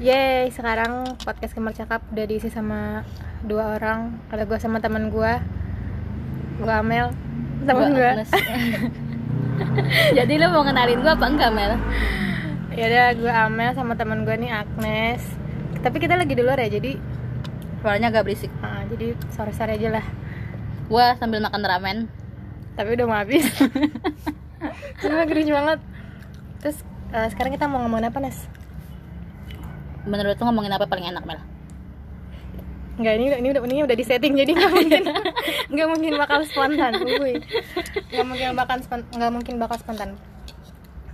Yeay, 0.00 0.48
sekarang 0.48 1.12
podcast 1.28 1.52
Kemar 1.52 1.76
Cakap 1.76 2.00
udah 2.08 2.24
diisi 2.24 2.48
sama 2.48 3.04
dua 3.44 3.76
orang 3.76 4.16
Ada 4.32 4.48
gue 4.48 4.56
sama 4.56 4.80
teman 4.80 5.12
gue 5.12 5.32
Gue 6.56 6.72
Amel 6.72 7.12
Temen 7.68 7.92
Gua 7.92 8.16
gue. 8.16 8.24
Jadi 10.16 10.40
lo 10.40 10.56
mau 10.56 10.64
kenalin 10.64 11.04
gue 11.04 11.12
apa 11.12 11.26
enggak 11.28 11.52
Mel? 11.52 11.76
Yaudah, 12.72 13.12
gue 13.12 13.28
Amel 13.28 13.76
sama 13.76 13.92
teman 13.92 14.24
gue 14.24 14.32
nih 14.40 14.48
Agnes 14.48 15.20
Tapi 15.84 16.00
kita 16.00 16.16
lagi 16.16 16.32
di 16.32 16.40
luar 16.40 16.56
ya, 16.64 16.80
jadi 16.80 16.96
Suaranya 17.84 18.08
agak 18.08 18.24
berisik. 18.24 18.48
ah, 18.64 18.80
Jadi 18.88 19.12
sore-sore 19.36 19.76
aja 19.76 20.00
lah 20.00 20.06
Gue 20.88 21.04
sambil 21.20 21.44
makan 21.44 21.60
ramen. 21.60 21.98
Tapi 22.72 22.96
udah 22.96 23.04
mau 23.04 23.20
habis 23.20 23.44
Cuma 25.04 25.28
banget 25.28 25.78
Terus 26.64 26.88
eh, 27.12 27.28
sekarang 27.36 27.52
kita 27.52 27.68
mau 27.68 27.84
ngomongin 27.84 28.08
apa, 28.08 28.16
Nes? 28.24 28.59
Menurut 30.04 30.36
lo 30.36 30.42
ngomongin 30.46 30.72
apa 30.72 30.86
paling 30.88 31.06
enak 31.06 31.24
Mel? 31.24 31.40
Enggak, 33.00 33.14
ini, 33.16 33.26
ini 33.32 33.48
udah 33.48 33.62
ini 33.64 33.82
udah 33.84 33.96
disetting 33.96 34.36
jadi 34.36 34.52
nggak 34.52 34.72
mungkin 34.72 35.02
nggak 35.72 35.88
mungkin 35.88 36.12
bakal 36.20 36.40
spontan. 36.44 36.92
Nggak 37.00 38.26
mungkin 38.28 38.50
bakal 38.52 38.76
spon- 38.84 39.08
nggak 39.08 39.30
mungkin 39.32 39.54
bakal 39.56 39.76
spontan. 39.80 40.10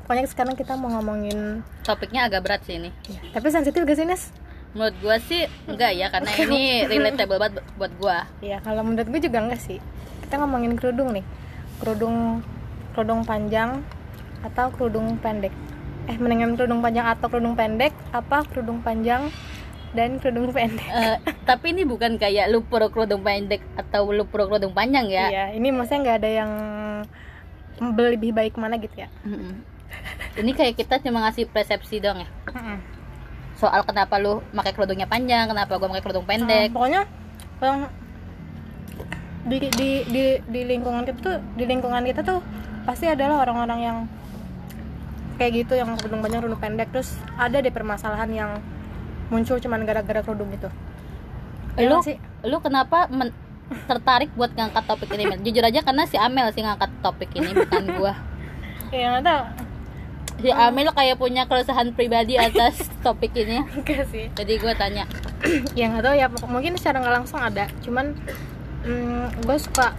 Pokoknya 0.02 0.26
sekarang 0.26 0.54
kita 0.54 0.78
mau 0.78 0.86
ngomongin, 0.88 1.66
Topiknya 1.82 2.30
agak 2.30 2.46
berat 2.46 2.62
sih 2.62 2.78
ini. 2.78 2.94
tapi 3.34 3.50
sensitif 3.50 3.82
gak 3.82 3.98
sih 3.98 4.06
Nes? 4.06 4.30
Menurut 4.70 4.94
gue 5.02 5.16
sih 5.26 5.42
enggak 5.66 5.98
ya 5.98 6.06
karena 6.10 6.30
ini 6.36 6.86
relatable 6.86 7.42
banget 7.42 7.62
buat 7.74 7.90
gue. 7.90 8.18
Iya, 8.46 8.62
kalau 8.62 8.86
menurut 8.86 9.06
gue 9.06 9.18
juga 9.18 9.42
enggak 9.42 9.58
sih. 9.58 9.82
Kita 10.22 10.38
ngomongin 10.38 10.78
kerudung 10.78 11.10
nih, 11.10 11.26
kerudung 11.82 12.38
kerudung 12.94 13.26
panjang 13.26 13.82
atau 14.42 14.70
kerudung 14.70 15.18
pendek. 15.18 15.50
Eh, 16.06 16.16
mendingan 16.16 16.54
kerudung 16.54 16.78
panjang 16.78 17.06
atau 17.06 17.26
kerudung 17.26 17.54
pendek? 17.54 17.90
Apa 18.10 18.46
kerudung 18.46 18.78
panjang 18.78 19.26
dan 19.90 20.22
kerudung 20.22 20.50
pendek? 20.50 20.86
Eh, 20.86 21.16
tapi 21.42 21.74
ini 21.74 21.82
bukan 21.82 22.14
kayak 22.14 22.46
lu 22.46 22.62
pro 22.62 22.86
kerudung 22.88 23.20
pendek 23.20 23.58
atau 23.74 24.06
lu 24.08 24.22
pro 24.22 24.46
kerudung 24.46 24.70
panjang 24.70 25.10
ya. 25.10 25.26
Iya, 25.28 25.44
ini 25.52 25.74
maksudnya 25.74 26.00
nggak 26.02 26.18
ada 26.22 26.30
yang 26.32 26.50
lebih 27.76 28.32
baik 28.32 28.54
mana 28.54 28.78
gitu 28.78 28.94
ya. 28.96 29.10
Ini 30.36 30.50
kayak 30.52 30.74
kita 30.76 30.98
cuma 31.00 31.26
ngasih 31.26 31.50
persepsi 31.50 31.98
dong 31.98 32.22
ya. 32.22 32.28
Soal 33.56 33.82
kenapa 33.82 34.16
lu 34.16 34.44
pakai 34.52 34.72
kerudungnya 34.72 35.08
panjang, 35.08 35.48
kenapa 35.48 35.74
gua 35.74 35.88
pakai 35.88 36.04
kerudung 36.04 36.22
Hmm, 36.22 36.32
pendek. 36.38 36.70
pokoknya 36.70 37.02
yang 37.56 37.88
di, 39.46 39.58
di 39.62 39.90
di 40.04 40.24
di 40.42 40.60
lingkungan 40.66 41.02
kita 41.02 41.18
tuh 41.18 41.36
di 41.54 41.64
lingkungan 41.64 42.02
kita 42.02 42.20
tuh 42.20 42.42
pasti 42.82 43.06
adalah 43.06 43.40
orang-orang 43.40 43.80
yang 43.80 43.98
kayak 45.36 45.52
gitu 45.56 45.72
yang 45.74 45.92
kerudung 45.94 46.20
panjang 46.20 46.40
kerudung 46.40 46.58
pendek. 46.58 46.88
Terus 46.90 47.10
ada 47.34 47.56
deh 47.56 47.70
permasalahan 47.70 48.28
yang 48.28 48.50
muncul 49.26 49.56
cuman 49.56 49.82
gara-gara 49.82 50.22
kerudung 50.22 50.48
itu 50.48 50.70
Ya 51.74 51.90
lu 51.90 51.98
sih? 52.00 52.14
lu 52.40 52.56
kenapa 52.58 53.10
men- 53.10 53.34
tertarik 53.84 54.30
buat 54.32 54.54
ngangkat 54.54 54.86
topik 54.86 55.10
ini 55.10 55.26
Mel? 55.26 55.42
jujur 55.42 55.60
aja 55.60 55.82
karena 55.82 56.06
si 56.06 56.14
Amel 56.14 56.46
sih 56.50 56.62
ngangkat 56.62 56.88
topik 57.00 57.34
ini 57.34 57.50
bukan 57.52 57.84
gua. 57.98 58.14
Ya 58.88 59.10
nggak 59.12 59.24
tahu. 59.24 59.42
Si 60.36 60.48
Amel 60.48 60.88
kayak 60.88 61.16
punya 61.16 61.42
keresahan 61.44 61.90
pribadi 61.90 62.38
atas 62.38 62.86
topik 63.04 63.34
ini. 63.34 63.60
Enggak 63.66 64.06
sih. 64.08 64.30
Jadi 64.30 64.52
gua 64.56 64.72
tanya. 64.72 65.04
Ya 65.78 65.90
nggak 65.90 66.02
tahu 66.02 66.14
ya 66.14 66.26
mungkin 66.46 66.78
secara 66.78 67.02
nggak 67.02 67.14
langsung 67.16 67.38
ada. 67.38 67.66
Cuman 67.82 68.14
mm, 68.82 69.42
gue 69.42 69.56
suka 69.58 69.92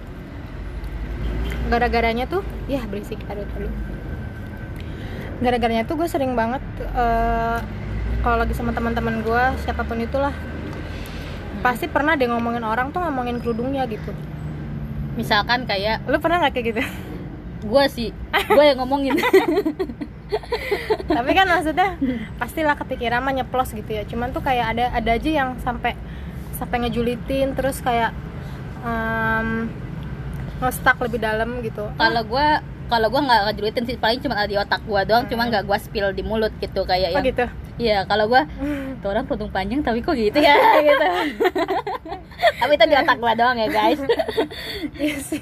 gara-garanya 1.68 2.24
tuh 2.26 2.40
ya 2.66 2.80
berisik 2.88 3.20
aduh 3.28 3.44
aduh 3.54 3.72
gara-garanya 5.38 5.86
tuh 5.86 5.96
gue 6.00 6.10
sering 6.10 6.34
banget 6.34 6.64
eh, 6.82 7.60
kalau 8.26 8.38
lagi 8.42 8.54
sama 8.58 8.74
teman-teman 8.74 9.22
gue 9.22 9.44
siapa 9.64 9.86
pun 9.86 10.02
itulah 10.02 10.34
pasti 11.62 11.90
pernah 11.90 12.14
deh 12.14 12.30
ngomongin 12.30 12.64
orang 12.64 12.94
tuh 12.94 13.02
ngomongin 13.02 13.42
kerudungnya 13.42 13.90
gitu. 13.90 14.14
Misalkan 15.18 15.66
kayak 15.66 16.06
lu 16.06 16.22
pernah 16.22 16.46
nggak 16.46 16.54
kayak 16.54 16.66
gitu? 16.74 16.82
Gua 17.66 17.90
sih 17.90 18.14
gua 18.54 18.64
yang 18.64 18.80
ngomongin. 18.86 19.18
Tapi 21.08 21.32
kan 21.34 21.48
maksudnya 21.50 21.98
pastilah 22.38 22.78
kepikiran 22.78 23.26
mah 23.26 23.34
nyeplos 23.34 23.74
gitu 23.74 23.90
ya. 23.90 24.06
Cuman 24.06 24.30
tuh 24.30 24.46
kayak 24.46 24.78
ada 24.78 24.94
ada 24.94 25.12
aja 25.18 25.30
yang 25.30 25.50
sampai 25.66 25.98
sampai 26.56 26.86
ngejulitin 26.86 27.58
terus 27.58 27.82
kayak 27.82 28.14
um, 28.86 29.70
ngestak 30.62 31.02
lebih 31.02 31.18
dalam 31.18 31.66
gitu. 31.66 31.90
Kalau 31.98 32.22
gua 32.30 32.62
kalau 32.88 33.08
gua 33.08 33.22
nggak 33.22 33.42
ngejulitin 33.46 33.84
sih 33.86 33.96
paling 33.96 34.18
cuma 34.18 34.36
ada 34.36 34.48
di 34.48 34.56
otak 34.56 34.82
gua 34.84 35.04
doang 35.04 35.24
cuma 35.26 35.46
nggak 35.46 35.64
gua 35.64 35.78
spill 35.78 36.10
di 36.10 36.22
mulut 36.22 36.52
gitu 36.58 36.82
kayak 36.84 37.12
oh 37.12 37.14
yang 37.14 37.26
gitu 37.26 37.46
Iya, 37.78 38.04
kalau 38.04 38.26
gua 38.26 38.42
tuh 38.98 39.08
orang 39.08 39.24
kerudung 39.24 39.48
panjang 39.48 39.80
tapi 39.80 40.02
kok 40.02 40.12
gitu 40.12 40.34
ya 40.36 40.58
gitu. 40.84 41.08
tapi 42.58 42.72
itu 42.74 42.86
di 42.86 42.96
otak 42.96 43.18
gua 43.18 43.34
doang 43.34 43.54
ya, 43.56 43.68
guys. 43.68 44.02
iya 44.98 45.18
sih 45.20 45.42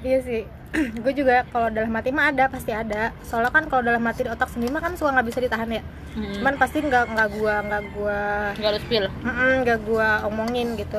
iya 0.00 0.18
sih 0.20 0.42
gue 1.00 1.12
juga 1.14 1.48
kalau 1.48 1.68
dalam 1.68 1.88
hati 1.90 2.12
mah 2.12 2.28
ada 2.28 2.44
pasti 2.46 2.70
ada 2.70 3.12
soalnya 3.20 3.48
kan 3.48 3.64
kalau 3.66 3.80
dalam 3.82 4.00
hati 4.02 4.20
di 4.20 4.30
otak 4.30 4.48
sendiri 4.48 4.68
mah 4.68 4.80
kan 4.80 4.92
suka 4.94 5.12
nggak 5.12 5.26
bisa 5.26 5.40
ditahan 5.40 5.68
ya 5.70 5.82
Hmm. 6.08 6.34
cuman 6.34 6.54
pasti 6.56 6.80
nggak 6.80 7.04
nggak 7.08 7.28
gua 7.36 7.54
nggak 7.62 7.82
gua 7.94 8.18
Enggak 8.52 8.72
lu 8.74 8.80
spill. 8.80 9.06
nggak 9.62 9.78
gua 9.86 10.08
omongin 10.26 10.74
gitu 10.74 10.98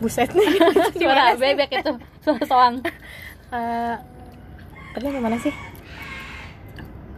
buset 0.00 0.30
nih 0.36 0.56
Suara 0.94 1.34
bebek 1.34 1.70
itu, 1.70 1.92
suara 2.20 2.44
soang. 2.44 2.74
Eh, 3.54 3.94
tadi 4.92 5.04
gimana 5.08 5.38
sih 5.38 5.54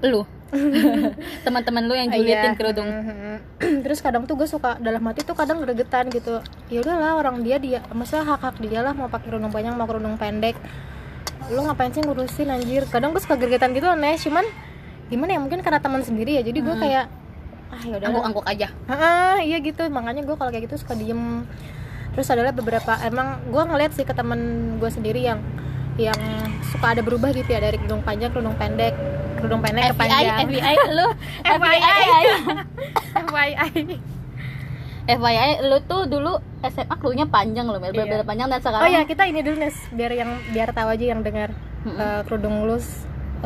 Lu. 0.03 0.23
Teman-teman 1.45 1.83
lu 1.83 1.97
yang 1.97 2.07
Ah, 2.07 2.15
julitin 2.15 2.37
iya. 2.47 2.55
kerudung. 2.55 2.87
Terus 3.85 3.99
kadang 3.99 4.29
tuh 4.29 4.37
gue 4.37 4.47
suka 4.47 4.77
dalam 4.79 5.03
hati 5.03 5.25
tuh 5.25 5.33
kadang 5.33 5.59
gregetan 5.59 6.07
gitu 6.09 6.39
ya 6.69 6.79
udahlah 6.79 7.17
orang 7.17 7.41
dia 7.41 7.57
dia 7.57 7.81
maksudnya 7.91 8.23
hak 8.27 8.41
hak 8.45 8.57
dia 8.61 8.81
lah 8.81 8.93
mau 8.93 9.09
pakai 9.09 9.27
kerudung 9.27 9.51
panjang 9.51 9.75
mau 9.75 9.85
kerudung 9.85 10.15
pendek 10.15 10.55
lu 11.49 11.63
ngapain 11.63 11.91
sih 11.91 12.01
ngurusin 12.01 12.47
anjir 12.49 12.85
kadang 12.87 13.11
gue 13.11 13.19
suka 13.19 13.35
gregetan 13.35 13.71
gitu 13.71 13.87
nih 13.89 14.19
cuman 14.19 14.45
gimana 15.07 15.31
ya 15.33 15.41
mungkin 15.41 15.61
karena 15.61 15.79
teman 15.79 16.03
sendiri 16.03 16.35
ya 16.35 16.43
jadi 16.43 16.59
gue 16.61 16.75
Hmm. 16.75 16.83
kayak 16.85 17.05
ah 17.67 17.83
ya 17.83 17.95
udah 17.97 18.07
Angguk-angguk 18.07 18.47
aja. 18.47 18.69
Ah, 18.87 19.39
iya 19.41 19.59
gitu 19.59 19.83
makanya 19.89 20.23
gue 20.23 20.35
kalau 20.35 20.51
kayak 20.51 20.67
gitu 20.67 20.77
suka 20.77 20.95
diem 20.95 21.43
terus 22.13 22.29
adalah 22.29 22.51
beberapa 22.51 22.93
emang 23.01 23.43
gue 23.47 23.63
ngeliat 23.63 23.93
sih 23.93 24.03
ke 24.03 24.13
temen 24.13 24.39
gue 24.77 24.89
sendiri 24.89 25.23
yang 25.23 25.43
yang 25.97 26.21
suka 26.73 26.93
ada 26.93 27.01
berubah 27.01 27.33
gitu 27.33 27.49
ya 27.49 27.61
dari 27.61 27.81
kerudung 27.81 28.05
panjang 28.05 28.29
kerudung 28.29 28.57
pendek 28.61 28.93
kerudung 29.41 29.61
pendek 29.65 29.93
ke 29.93 29.93
FBI, 29.97 30.01
panjang 30.01 30.37
FBI 30.49 30.75
lu. 30.99 31.09
FYI. 31.45 32.25
FYI. 33.17 33.83
FYI 35.07 35.51
lu 35.71 35.79
tuh 35.87 36.03
dulu 36.09 36.33
SMA 36.67 36.95
kerudungnya 36.99 37.29
panjang 37.31 37.67
loh, 37.69 37.79
Mel. 37.79 37.95
Iya. 37.95 38.27
Panjang 38.27 38.49
dan 38.51 38.59
oh 38.59 38.65
sekarang 38.65 38.93
ya 38.93 39.03
kita 39.07 39.23
ini 39.29 39.41
dulu 39.41 39.57
Nes 39.61 39.77
biar 39.95 40.13
yang 40.13 40.31
biar 40.51 40.69
tahu 40.75 40.89
aja 40.93 41.05
yang 41.17 41.21
dengar 41.23 41.55
Mm-mm. 41.87 41.97
Eh, 42.03 42.21
kerudung 42.27 42.67
lu 42.67 42.77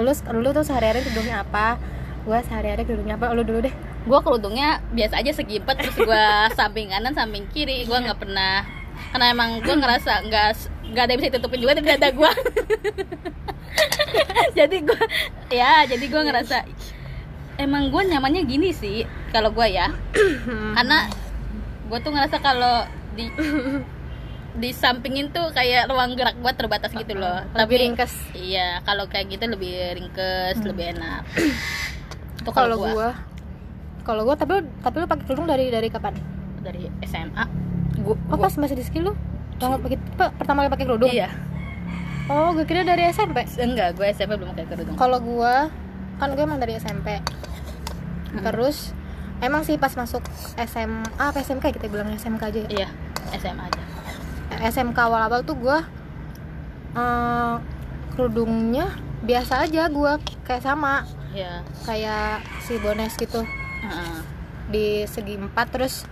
lu 0.00 0.12
lu 0.14 0.48
tuh 0.56 0.64
sehari-hari 0.64 1.04
kerudungnya 1.04 1.44
apa 1.44 1.76
gue 2.24 2.38
sehari-hari 2.48 2.88
kerudungnya 2.88 3.20
apa 3.20 3.36
lu 3.36 3.44
dulu 3.44 3.68
deh 3.68 3.74
gua 4.08 4.24
kerudungnya 4.24 4.80
biasa 4.96 5.20
aja 5.20 5.32
segi 5.36 5.60
empat 5.60 5.76
terus 5.76 5.96
gua 6.00 6.48
samping 6.58 6.88
kanan 6.88 7.12
samping 7.12 7.44
kiri 7.52 7.84
gua 7.84 8.00
nggak 8.00 8.16
pernah 8.20 8.64
karena 9.12 9.26
emang 9.32 9.60
gua 9.60 9.76
ngerasa 9.76 10.24
nggak 10.24 10.48
nggak 10.90 11.02
ada 11.06 11.10
yang 11.14 11.20
bisa 11.22 11.30
ditutupin 11.32 11.60
juga 11.62 11.78
di 11.78 11.86
dada 11.86 12.08
gua. 12.10 12.32
Jadi 14.58 14.76
gua 14.82 15.00
ya 15.48 15.86
jadi 15.86 16.04
gua 16.10 16.26
ngerasa 16.26 16.66
emang 17.56 17.94
gua 17.94 18.02
nyamannya 18.02 18.42
gini 18.44 18.74
sih 18.74 19.06
kalau 19.30 19.54
gua 19.54 19.70
ya. 19.70 19.94
Karena 20.76 21.06
gua 21.86 21.98
tuh 22.02 22.12
ngerasa 22.12 22.42
kalau 22.42 22.84
di 23.14 23.30
di 24.50 24.74
sampingin 24.74 25.30
tuh 25.30 25.54
kayak 25.54 25.86
ruang 25.86 26.18
gerak 26.18 26.34
gua 26.42 26.52
terbatas 26.52 26.90
gitu 26.90 27.14
loh. 27.14 27.46
Lebih 27.54 27.56
tapi 27.56 27.74
ringkes. 27.86 28.12
iya 28.34 28.82
kalau 28.82 29.06
kayak 29.06 29.38
gitu 29.38 29.46
lebih 29.46 29.94
ringkes 29.96 30.58
lebih 30.66 30.98
enak. 30.98 31.22
Itu 32.42 32.50
kalau 32.50 32.76
gua. 32.76 32.90
gue 32.90 33.10
kalau 34.00 34.24
gue 34.24 34.32
tapi 34.32 34.50
lu 34.58 34.62
tapi 34.80 34.96
lu 34.96 35.06
pakai 35.06 35.24
kerudung 35.28 35.46
dari 35.46 35.70
dari 35.70 35.88
kapan? 35.92 36.16
Dari 36.60 36.88
SMA 37.06 37.44
gua, 38.02 38.16
oh 38.32 38.38
pas 38.40 38.52
masih 38.56 38.74
di 38.74 38.84
skill 38.84 39.12
lu 39.12 39.14
Yang 39.60 39.70
pakai 39.78 39.98
pe- 39.98 40.34
pertama 40.34 40.58
kali 40.60 40.70
pakai 40.70 40.86
kerudung? 40.86 41.10
Iya. 41.10 41.28
Oh 42.26 42.54
gue 42.54 42.62
kira 42.62 42.80
dari 42.82 43.04
SMP 43.06 43.42
enggak 43.58 43.94
gue 43.94 44.06
SMP 44.08 44.34
belum 44.34 44.54
pakai 44.54 44.66
kerudung. 44.66 44.94
Kalau 44.94 45.18
gue 45.18 45.54
kan 46.16 46.28
gue 46.30 46.42
emang 46.42 46.58
dari 46.58 46.76
SMP 46.76 47.18
terus 48.30 48.94
emang 49.40 49.62
sih 49.62 49.74
pas 49.74 49.90
masuk 49.90 50.22
SMA 50.56 51.02
apa 51.18 51.40
SMK 51.40 51.72
kita 51.72 51.86
bilang 51.86 52.08
SMK 52.08 52.42
aja 52.44 52.58
ya? 52.60 52.68
Iya 52.70 52.88
SMA 53.36 53.62
aja. 53.64 53.82
SMK 54.62 54.94
awal-awal 54.96 55.42
tuh 55.42 55.56
gue 55.56 55.78
eh, 56.94 57.54
kerudungnya 58.10 58.86
biasa 59.20 59.64
aja 59.64 59.86
gue 59.86 60.12
kayak 60.42 60.62
sama. 60.62 61.02
Iya. 61.30 61.62
Kayak 61.82 62.42
si 62.60 62.78
bones 62.78 63.14
gitu. 63.14 63.42
Heeh. 63.80 64.16
di 64.70 65.02
segi 65.02 65.34
empat 65.34 65.66
terus 65.74 66.06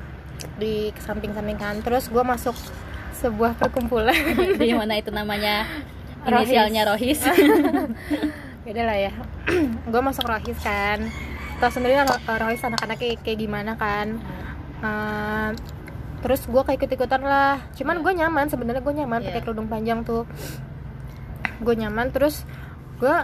di 0.58 0.90
samping-samping 0.96 1.54
kan. 1.54 1.78
Terus 1.78 2.10
gue 2.10 2.20
masuk 2.20 2.58
sebuah 3.18 3.58
perkumpulan. 3.58 4.14
Di 4.62 4.72
mana 4.72 4.94
itu 4.94 5.10
namanya? 5.10 5.66
Rohis. 6.22 6.50
inisialnya 6.50 6.82
Rohis. 6.86 7.20
Beda 8.66 8.82
lah 8.84 8.98
ya. 8.98 9.12
Gue 9.92 10.00
masuk 10.02 10.28
rohis 10.28 10.58
kan. 10.60 11.00
Tau 11.58 11.70
sendiri 11.72 11.98
lah 11.98 12.06
Royce 12.38 12.62
anak-anaknya 12.62 13.18
kayak 13.24 13.38
gimana 13.38 13.74
kan. 13.74 14.20
Eh, 14.78 15.50
terus 16.22 16.46
gue 16.46 16.62
kayak 16.62 16.78
ikut 16.84 16.90
ikutan 16.94 17.22
lah. 17.24 17.58
Cuman 17.74 18.04
gue 18.04 18.12
nyaman 18.14 18.46
sebenarnya 18.46 18.82
gue 18.84 18.94
nyaman 18.94 19.20
pakai 19.24 19.40
Iya. 19.40 19.42
kerudung 19.42 19.66
panjang 19.66 20.04
tuh. 20.04 20.22
Gue 21.58 21.74
nyaman 21.74 22.14
terus 22.14 22.46
gue 23.02 23.16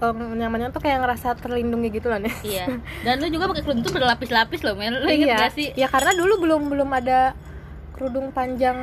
em, 0.00 0.18
nyamannya 0.38 0.72
tuh 0.72 0.80
kayak 0.80 1.04
ngerasa 1.04 1.36
terlindungi 1.36 1.88
gitu 1.92 2.08
loh 2.08 2.20
nih 2.20 2.32
iya. 2.44 2.64
Dan 3.04 3.20
lu 3.20 3.28
juga 3.28 3.48
pakai 3.52 3.62
kerudung 3.64 3.84
tuh 3.84 3.92
berlapis-lapis 3.92 4.60
loh 4.64 4.78
men. 4.78 4.96
Lu 5.02 5.08
inget 5.10 5.28
iya. 5.34 5.38
gak 5.44 5.52
sih? 5.52 5.68
Ya 5.76 5.88
karena 5.90 6.16
dulu 6.16 6.46
belum 6.48 6.72
belum 6.72 6.88
ada 6.94 7.36
kerudung 7.92 8.28
panjang 8.30 8.78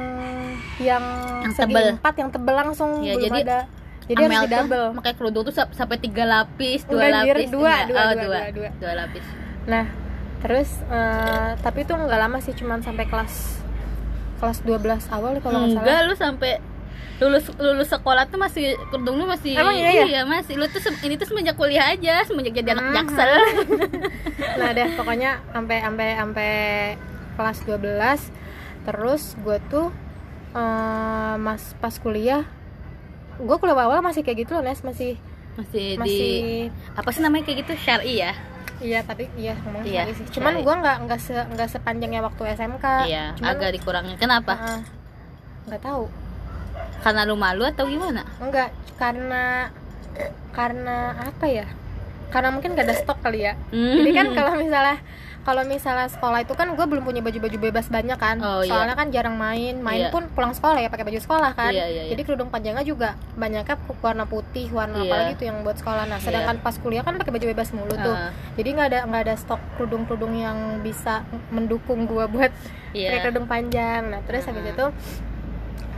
yang, 0.78 1.04
Yang 1.42 1.54
segi 1.56 1.74
tebel. 1.74 1.88
empat 1.94 2.14
yang 2.16 2.30
tebel 2.30 2.56
langsung 2.56 2.90
Iya, 3.00 3.14
belum 3.16 3.26
jadi 3.26 3.40
ada 3.44 3.60
jadi 4.06 4.22
harus 4.22 4.32
Amel 4.32 4.44
tuh 4.44 4.54
double 4.56 4.86
pakai 4.96 5.14
kerudung 5.14 5.44
tuh 5.44 5.54
sa- 5.54 5.70
sampai 5.70 5.98
tiga 5.98 6.24
lapis 6.24 6.82
dua 6.84 6.98
Enggak, 7.04 7.14
lapis 7.30 7.50
dua, 7.50 7.62
enggak. 7.62 7.84
dua, 7.86 8.00
oh, 8.00 8.10
dua, 8.10 8.24
dua, 8.24 8.40
dua, 8.50 8.70
dua. 8.76 8.92
lapis 8.96 9.26
nah 9.66 9.86
terus 10.40 10.70
eh, 10.84 11.52
tapi 11.60 11.80
itu 11.82 11.92
nggak 11.92 12.20
lama 12.20 12.38
sih 12.40 12.54
cuman 12.54 12.80
sampai 12.80 13.06
kelas 13.06 13.60
kelas 14.38 14.58
12 14.64 14.72
awal 15.10 15.36
kalau 15.38 15.58
nggak 15.60 15.74
salah 15.74 15.84
enggak 15.84 16.00
lu 16.02 16.16
sampai 16.16 16.52
lulus 17.20 17.52
lulus 17.54 17.90
sekolah 17.90 18.24
tuh 18.26 18.40
masih 18.40 18.64
kerudung 18.88 19.20
lu 19.20 19.28
masih 19.28 19.52
Emang 19.54 19.76
iya 19.76 19.92
ya? 20.00 20.24
masih 20.24 20.56
lu 20.56 20.64
tuh 20.66 20.80
ini 21.04 21.14
tuh 21.14 21.28
semenjak 21.28 21.54
kuliah 21.54 21.92
aja 21.92 22.24
semenjak 22.24 22.56
jadi 22.56 22.72
anak 22.72 22.86
Mhm. 22.86 22.96
jaksel 22.96 23.32
nah 24.60 24.72
deh 24.72 24.88
pokoknya 24.96 25.44
sampai 25.50 25.78
sampai 25.80 26.08
sampai 26.16 26.52
kelas 27.36 27.58
12 27.62 28.32
terus 28.88 29.36
gue 29.44 29.58
tuh 29.68 29.92
eh, 30.56 31.36
mas 31.40 31.76
pas 31.80 31.94
kuliah 32.00 32.44
gue 33.40 33.56
kuliah 33.60 33.76
awal 33.76 34.04
masih 34.04 34.22
kayak 34.24 34.44
gitu 34.48 34.60
loh 34.60 34.64
Nes 34.68 34.84
masih 34.84 35.16
masih, 35.56 35.72
di 35.72 36.00
masih 36.00 36.34
apa 36.96 37.10
sih 37.12 37.22
namanya 37.24 37.44
kayak 37.48 37.68
gitu? 37.68 37.72
Syari 37.84 38.24
ya? 38.24 38.32
Iya 38.80 39.04
tapi 39.04 39.28
iya 39.36 39.60
ngomong 39.60 39.84
Iya, 39.84 40.08
sih. 40.16 40.24
Cuman 40.32 40.64
gue 40.64 40.76
nggak 40.80 40.98
nggak 41.04 41.20
se 41.20 41.36
nggak 41.36 41.68
sepanjangnya 41.68 42.24
waktu 42.24 42.56
SMK 42.56 42.86
iya 43.12 43.36
cuman 43.36 43.52
agak 43.52 43.70
dikurangin. 43.76 44.16
Kenapa? 44.16 44.84
Nggak 45.68 45.82
tahu. 45.84 46.08
Karena 47.04 47.28
lu 47.28 47.36
malu 47.36 47.68
atau 47.68 47.84
gimana? 47.88 48.24
Enggak 48.40 48.72
karena 48.96 49.68
karena 50.52 51.16
apa 51.16 51.46
ya 51.48 51.68
karena 52.30 52.50
mungkin 52.50 52.72
gak 52.72 52.86
ada 52.86 52.96
stok 52.96 53.20
kali 53.20 53.44
ya 53.44 53.54
Hmm. 53.70 53.98
jadi 53.98 54.12
kan 54.14 54.28
kalau 54.34 54.54
misalnya 54.56 54.98
kalau 55.40 55.64
misalnya 55.64 56.06
sekolah 56.06 56.44
itu 56.44 56.52
kan 56.52 56.68
gue 56.70 56.86
belum 56.86 57.02
punya 57.02 57.20
baju-baju 57.20 57.58
bebas 57.60 57.88
banyak 57.88 58.16
kan 58.16 58.38
Oh, 58.38 58.60
iya. 58.60 58.70
soalnya 58.70 58.94
kan 58.94 59.08
jarang 59.10 59.34
main 59.34 59.80
main 59.80 60.02
Iya. 60.02 60.10
pun 60.10 60.28
pulang 60.30 60.52
sekolah 60.52 60.78
ya 60.78 60.88
pakai 60.88 61.06
baju 61.06 61.18
sekolah 61.18 61.52
kan 61.54 61.72
Iya, 61.72 61.86
iya, 61.86 62.02
iya. 62.06 62.12
jadi 62.12 62.22
kerudung 62.22 62.48
panjangnya 62.48 62.84
juga 62.84 63.10
banyaknya 63.34 63.74
warna 63.98 64.26
putih 64.26 64.68
warna 64.70 65.00
Iya. 65.00 65.04
apa 65.04 65.16
lagi 65.16 65.34
tuh 65.36 65.46
yang 65.48 65.58
buat 65.64 65.76
sekolah 65.76 66.06
nah 66.06 66.20
sedangkan 66.20 66.60
pas 66.60 66.76
kuliah 66.76 67.02
kan 67.02 67.16
pakai 67.16 67.32
baju 67.32 67.46
bebas 67.48 67.70
mulu 67.72 67.96
tuh 67.96 68.14
Ah, 68.14 68.30
jadi 68.54 68.70
nggak 68.70 68.88
ada 68.88 69.00
nggak 69.06 69.22
ada 69.26 69.36
stok 69.36 69.62
kerudung-kerudung 69.74 70.34
yang 70.34 70.58
bisa 70.80 71.24
mendukung 71.50 72.06
gue 72.06 72.26
buat 72.28 72.52
iya 72.92 73.10
pakai 73.10 73.20
kerudung 73.24 73.48
panjang 73.48 74.02
nah 74.08 74.22
terus 74.22 74.44
habis 74.44 74.62
Hmm. 74.62 74.74
itu 74.76 74.86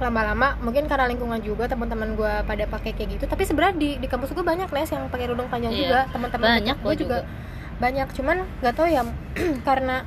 lama-lama 0.01 0.57
mungkin 0.59 0.89
karena 0.89 1.05
lingkungan 1.05 1.39
juga 1.39 1.69
teman-teman 1.69 2.17
gue 2.17 2.33
pada 2.43 2.65
pakai 2.65 2.91
kayak 2.91 3.09
gitu. 3.15 3.23
Tapi 3.29 3.45
sebenarnya 3.45 3.77
di 3.77 3.89
di 3.97 4.07
kampus 4.09 4.33
gue 4.33 4.41
banyak 4.41 4.67
les 4.67 4.89
yang 4.89 5.07
pakai 5.07 5.25
kerudung 5.29 5.47
panjang 5.47 5.71
Iya. 5.71 5.81
juga 5.85 5.99
teman-teman 6.09 6.47
Banyak 6.57 6.77
gue 6.81 6.93
juga, 6.97 7.17
juga. 7.23 7.77
banyak 7.77 8.07
cuman 8.13 8.37
nggak 8.61 8.73
tahu 8.75 8.87
ya 8.89 9.03
karena 9.67 9.97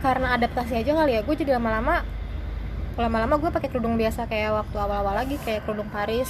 karena 0.00 0.26
adaptasi 0.34 0.74
aja 0.76 0.92
kali 0.92 1.12
ya. 1.16 1.20
Gue 1.22 1.34
jadi 1.34 1.56
lama-lama 1.56 2.02
lama-lama 2.98 3.34
gue 3.38 3.48
pakai 3.48 3.70
kerudung 3.70 3.96
biasa 3.96 4.26
kayak 4.26 4.52
waktu 4.52 4.76
awal-awal 4.76 5.14
lagi 5.16 5.40
kayak 5.40 5.64
kerudung 5.64 5.88
Paris 5.88 6.28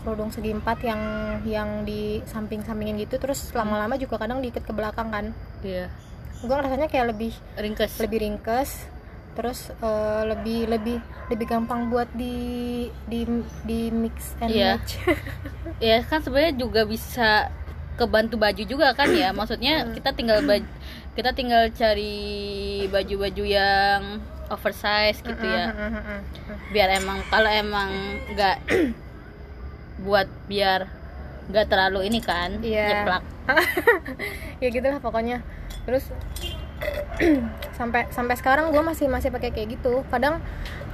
kerudung 0.00 0.32
segi 0.32 0.48
empat 0.56 0.80
yang 0.80 1.00
yang 1.44 1.68
di 1.84 2.24
samping-sampingin 2.24 2.96
gitu. 3.04 3.20
Terus 3.20 3.52
lama-lama 3.52 4.00
juga 4.00 4.16
kadang 4.16 4.40
diikat 4.40 4.64
ke 4.64 4.72
belakang 4.72 5.12
kan. 5.12 5.36
Iya. 5.60 5.92
Gue 6.40 6.56
rasanya 6.56 6.88
kayak 6.88 7.12
lebih 7.12 7.36
ringkes. 7.54 8.00
lebih 8.00 8.18
ringkes 8.24 8.88
terus 9.32 9.70
eh, 9.72 10.22
lebih 10.26 10.66
lebih 10.66 10.98
lebih 11.26 11.46
gampang 11.46 11.86
buat 11.86 12.10
di 12.12 12.34
di 13.04 13.24
di 13.62 13.80
mix 13.88 14.34
and 14.38 14.50
Iya. 14.50 14.76
match 14.76 14.98
ya 15.82 16.02
kan 16.02 16.20
sebenarnya 16.20 16.54
juga 16.54 16.82
bisa 16.84 17.48
kebantu 17.94 18.36
baju 18.36 18.62
juga 18.62 18.90
kan 18.92 19.08
ya 19.08 19.30
maksudnya 19.30 19.84
Hmm. 19.84 19.92
kita 19.92 20.10
tinggal 20.12 20.40
baj- 20.42 20.72
kita 21.12 21.30
tinggal 21.30 21.68
cari 21.70 22.16
baju-baju 22.86 23.44
yang 23.44 24.02
oversize 24.48 25.20
gitu 25.20 25.42
ya 25.42 25.70
biar 26.70 26.96
emang 26.96 27.22
kalau 27.28 27.46
emang 27.46 27.90
nggak 28.30 28.56
buat 30.00 30.26
biar 30.46 30.88
nggak 31.46 31.66
terlalu 31.66 32.08
ini 32.08 32.18
kan 32.18 32.58
Iya. 32.58 32.86
nyeplak 33.04 33.22
ya 34.62 34.68
gitulah 34.68 34.98
pokoknya 34.98 35.42
terus 35.82 36.08
sampai 37.78 38.08
sampai 38.12 38.34
sekarang 38.36 38.72
gue 38.72 38.82
masih 38.82 39.06
masih 39.06 39.28
pakai 39.32 39.52
kayak 39.52 39.80
gitu. 39.80 40.02
Kadang 40.08 40.40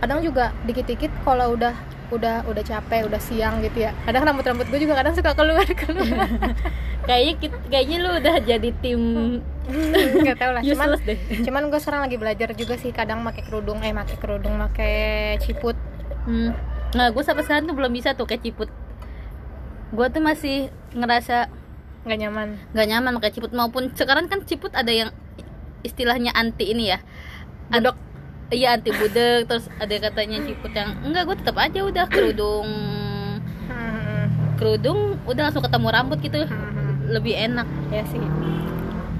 kadang 0.02 0.20
juga 0.20 0.52
dikit-dikit 0.66 1.10
kalau 1.22 1.54
udah 1.56 1.74
udah 2.14 2.46
udah 2.46 2.62
capek 2.62 3.06
udah 3.06 3.18
siang 3.18 3.62
gitu 3.62 3.86
ya. 3.86 3.90
Kadang 4.06 4.26
rambut 4.26 4.46
rambut 4.46 4.66
gue 4.70 4.80
juga 4.82 4.94
kadang 4.98 5.14
suka 5.14 5.34
keluar 5.34 5.66
keluar. 5.66 6.28
Kayaknya 7.06 7.54
kayaknya 7.70 7.96
lu 8.02 8.10
udah 8.18 8.36
jadi 8.42 8.70
tim 8.82 9.02
nggak 10.26 10.38
tahu 10.38 10.50
lah. 10.58 10.62
Cuman 10.66 10.88
deh. 11.06 11.18
cuman 11.46 11.62
gue 11.70 11.78
sekarang 11.78 12.02
lagi 12.06 12.18
belajar 12.18 12.48
juga 12.54 12.74
sih 12.78 12.90
kadang 12.90 13.22
pakai 13.22 13.46
kerudung 13.46 13.78
eh 13.82 13.94
pakai 13.94 14.16
kerudung 14.18 14.58
pakai 14.58 14.96
ciput. 15.42 15.78
Hmm. 16.26 16.50
nah 16.90 17.14
gue 17.14 17.22
sampai 17.22 17.46
sekarang 17.46 17.70
tuh 17.70 17.78
belum 17.78 17.94
bisa 17.94 18.18
tuh 18.18 18.26
kayak 18.26 18.42
ciput. 18.42 18.70
Gue 19.94 20.06
tuh 20.10 20.18
masih 20.18 20.74
ngerasa 20.94 21.46
nggak 22.06 22.18
nyaman. 22.26 22.48
nggak 22.74 22.86
nyaman 22.90 23.12
pakai 23.22 23.30
ciput. 23.38 23.50
Maupun 23.54 23.94
sekarang 23.94 24.26
kan 24.26 24.42
ciput 24.42 24.74
ada 24.74 24.90
yang 24.90 25.10
istilahnya 25.82 26.32
anti 26.32 26.72
ini 26.72 26.94
ya. 26.94 26.98
An- 27.72 27.82
budok 27.82 27.96
iya 28.54 28.78
anti 28.78 28.90
budek. 28.94 29.50
Terus 29.50 29.66
ada 29.76 29.94
katanya 29.98 30.38
ciput 30.44 30.72
yang 30.72 30.94
enggak 31.02 31.22
gue 31.26 31.36
tetap 31.42 31.56
aja 31.58 31.80
udah 31.84 32.04
kerudung. 32.08 32.68
Kerudung 34.56 35.20
udah 35.28 35.42
langsung 35.50 35.64
ketemu 35.64 35.88
rambut 35.92 36.18
gitu. 36.22 36.46
Lebih 37.10 37.34
enak. 37.36 37.68
Ya 37.92 38.02
sih. 38.08 38.22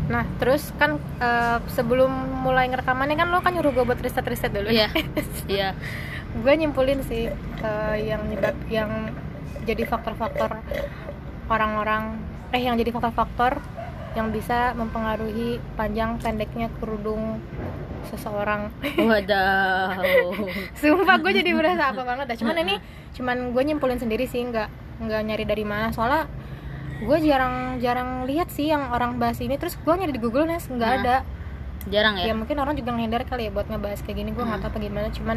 Nah 0.06 0.24
terus 0.38 0.70
kan 0.78 1.02
eh, 1.18 1.58
sebelum 1.74 2.10
mulai 2.46 2.70
ngerekamannya 2.70 3.16
kan 3.18 3.28
lo 3.34 3.42
kan 3.42 3.52
nyuruh 3.58 3.74
gue 3.74 3.84
buat 3.84 3.98
riset 3.98 4.22
riset 4.22 4.54
dulu 4.54 4.70
iya. 4.70 4.88
iya. 5.50 5.74
Gue 6.36 6.52
nyimpulin 6.54 7.02
sih 7.02 7.26
eh, 7.62 7.96
yang 8.06 8.22
nyebab 8.30 8.54
yang 8.70 9.10
jadi 9.66 9.82
faktor-faktor 9.82 10.62
orang-orang 11.50 12.22
eh 12.54 12.62
yang 12.62 12.78
jadi 12.78 12.94
faktor-faktor 12.94 13.58
yang 14.16 14.32
bisa 14.32 14.72
mempengaruhi 14.72 15.60
panjang 15.76 16.16
pendeknya 16.16 16.72
kerudung 16.80 17.36
seseorang. 18.08 18.72
Wadaw 18.96 20.32
sumpah 20.80 21.16
gue 21.20 21.32
jadi 21.36 21.50
berasa 21.52 21.92
apa 21.92 22.02
banget 22.02 22.32
dah. 22.32 22.36
Cuman 22.40 22.56
ini 22.58 22.74
cuman 23.12 23.52
gue 23.52 23.62
nyimpulin 23.62 24.00
sendiri 24.00 24.24
sih 24.24 24.40
nggak 24.40 24.68
nggak 25.04 25.20
nyari 25.22 25.44
dari 25.44 25.64
mana. 25.68 25.92
Soalnya 25.92 26.24
gue 26.96 27.18
jarang 27.20 27.76
jarang 27.76 28.24
lihat 28.24 28.48
sih 28.48 28.72
yang 28.72 28.88
orang 28.88 29.20
bahas 29.20 29.36
ini. 29.38 29.60
Terus 29.60 29.76
gue 29.76 29.92
nyari 29.92 30.16
di 30.16 30.22
Google 30.22 30.48
nes. 30.48 30.64
Nggak 30.64 30.88
Nah, 30.88 31.00
ada. 31.02 31.16
Jarang 31.86 32.14
ya? 32.16 32.32
Ya 32.32 32.34
mungkin 32.34 32.56
orang 32.56 32.74
juga 32.74 32.96
ngehindar 32.96 33.22
kali 33.22 33.46
ya 33.46 33.52
buat 33.52 33.68
ngebahas 33.68 34.00
kayak 34.00 34.16
gini. 34.16 34.30
Gue 34.32 34.42
nggak 34.42 34.64
Hmm. 34.64 34.72
tahu 34.72 34.80
apa 34.80 34.86
gimana. 34.88 35.08
Cuman 35.12 35.36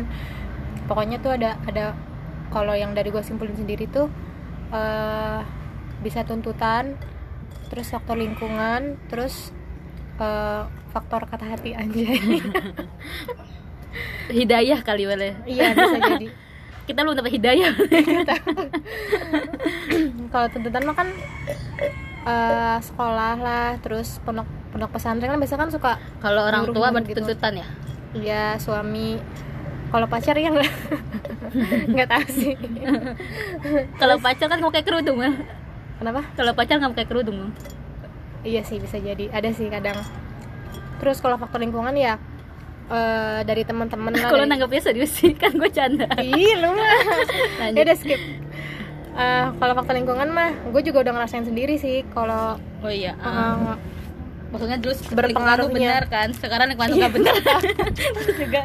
pokoknya 0.88 1.18
tuh 1.20 1.36
ada 1.36 1.60
ada 1.68 1.94
kalau 2.50 2.74
yang 2.74 2.96
dari 2.96 3.12
gue 3.12 3.22
simpulin 3.22 3.54
sendiri 3.54 3.86
tuh 3.86 4.08
eh 4.72 5.42
bisa 6.00 6.24
tuntutan 6.24 6.96
terus 7.70 7.94
faktor 7.94 8.18
lingkungan 8.18 8.98
terus 9.08 9.54
eh, 10.18 10.64
faktor 10.90 11.30
kata 11.30 11.46
hati 11.46 11.78
anjay. 11.78 12.18
Hidayah 14.30 14.86
kali 14.86 15.10
boleh 15.10 15.34
iya 15.46 15.74
bisa 15.74 15.98
jadi. 15.98 16.28
Kita 16.90 17.06
belum 17.06 17.22
dapat 17.22 17.38
hidayah. 17.38 17.70
Kalau 20.34 20.48
tuntutan 20.50 20.82
mah 20.90 20.96
kan 20.98 21.08
eh, 22.26 22.78
sekolah 22.82 23.38
lah 23.38 23.78
terus 23.78 24.18
pondok 24.26 24.50
pondok 24.74 24.98
pesantren 24.98 25.30
kan 25.30 25.38
biasa 25.38 25.58
kan 25.58 25.70
suka 25.70 25.98
kalau 26.22 26.46
orang 26.46 26.70
tua 26.70 26.90
berarti 26.90 27.14
gitu. 27.14 27.22
tuntutan 27.22 27.62
ya? 27.62 27.68
Ya 28.18 28.46
suami. 28.58 29.22
Kalau 29.90 30.06
pacar 30.10 30.38
ya 30.38 30.50
nggak? 30.50 30.72
Nggak 31.94 32.10
tahu 32.10 32.26
sih. 32.34 32.54
Kalau 34.02 34.18
pacar 34.18 34.50
kan 34.50 34.58
mau 34.58 34.74
kayak 34.74 34.90
kerudung 34.90 35.22
kan 35.22 35.46
kenapa 36.00 36.26
kalau 36.34 36.52
pacar 36.56 36.80
nggak 36.80 36.92
pakai 36.96 37.08
kerudung 37.08 37.38
Bang. 37.38 37.52
Iya 38.48 38.64
sih 38.64 38.80
bisa 38.80 38.98
jadi 38.98 39.28
ada 39.30 39.52
sih 39.52 39.68
kadang. 39.68 40.00
Terus 41.04 41.20
kalau 41.20 41.36
faktor 41.36 41.60
lingkungan 41.60 41.92
ya 41.96 42.16
eh, 42.88 43.40
dari 43.44 43.68
teman-teman 43.68 44.16
lah. 44.16 44.32
kalau 44.32 44.48
dari- 44.48 44.56
nanggapnya 44.56 44.82
serius 44.82 45.12
sih 45.12 45.36
kan 45.36 45.52
gue 45.54 45.70
canda 45.70 46.08
Ih 46.24 46.56
lu 46.56 46.72
mah. 46.72 47.00
Ya 47.76 47.82
udah 47.84 47.98
skip. 48.00 48.20
Eh, 49.20 49.46
kalau 49.60 49.74
faktor 49.76 50.00
lingkungan 50.00 50.32
mah, 50.32 50.56
gue 50.72 50.82
juga 50.88 51.04
udah 51.04 51.14
ngerasain 51.20 51.44
sendiri 51.44 51.76
sih. 51.76 52.08
Kalau 52.16 52.56
oh 52.58 52.92
iya 52.92 53.20
ah. 53.20 53.76
maksudnya 54.50 54.82
dulu 54.82 54.98
lu 54.98 55.68
benar 55.70 56.10
kan 56.10 56.34
sekarang 56.34 56.74
lingkungan 56.74 56.90
nggak 56.98 57.14
benar 57.22 57.38
Terus 58.18 58.34
juga 58.34 58.62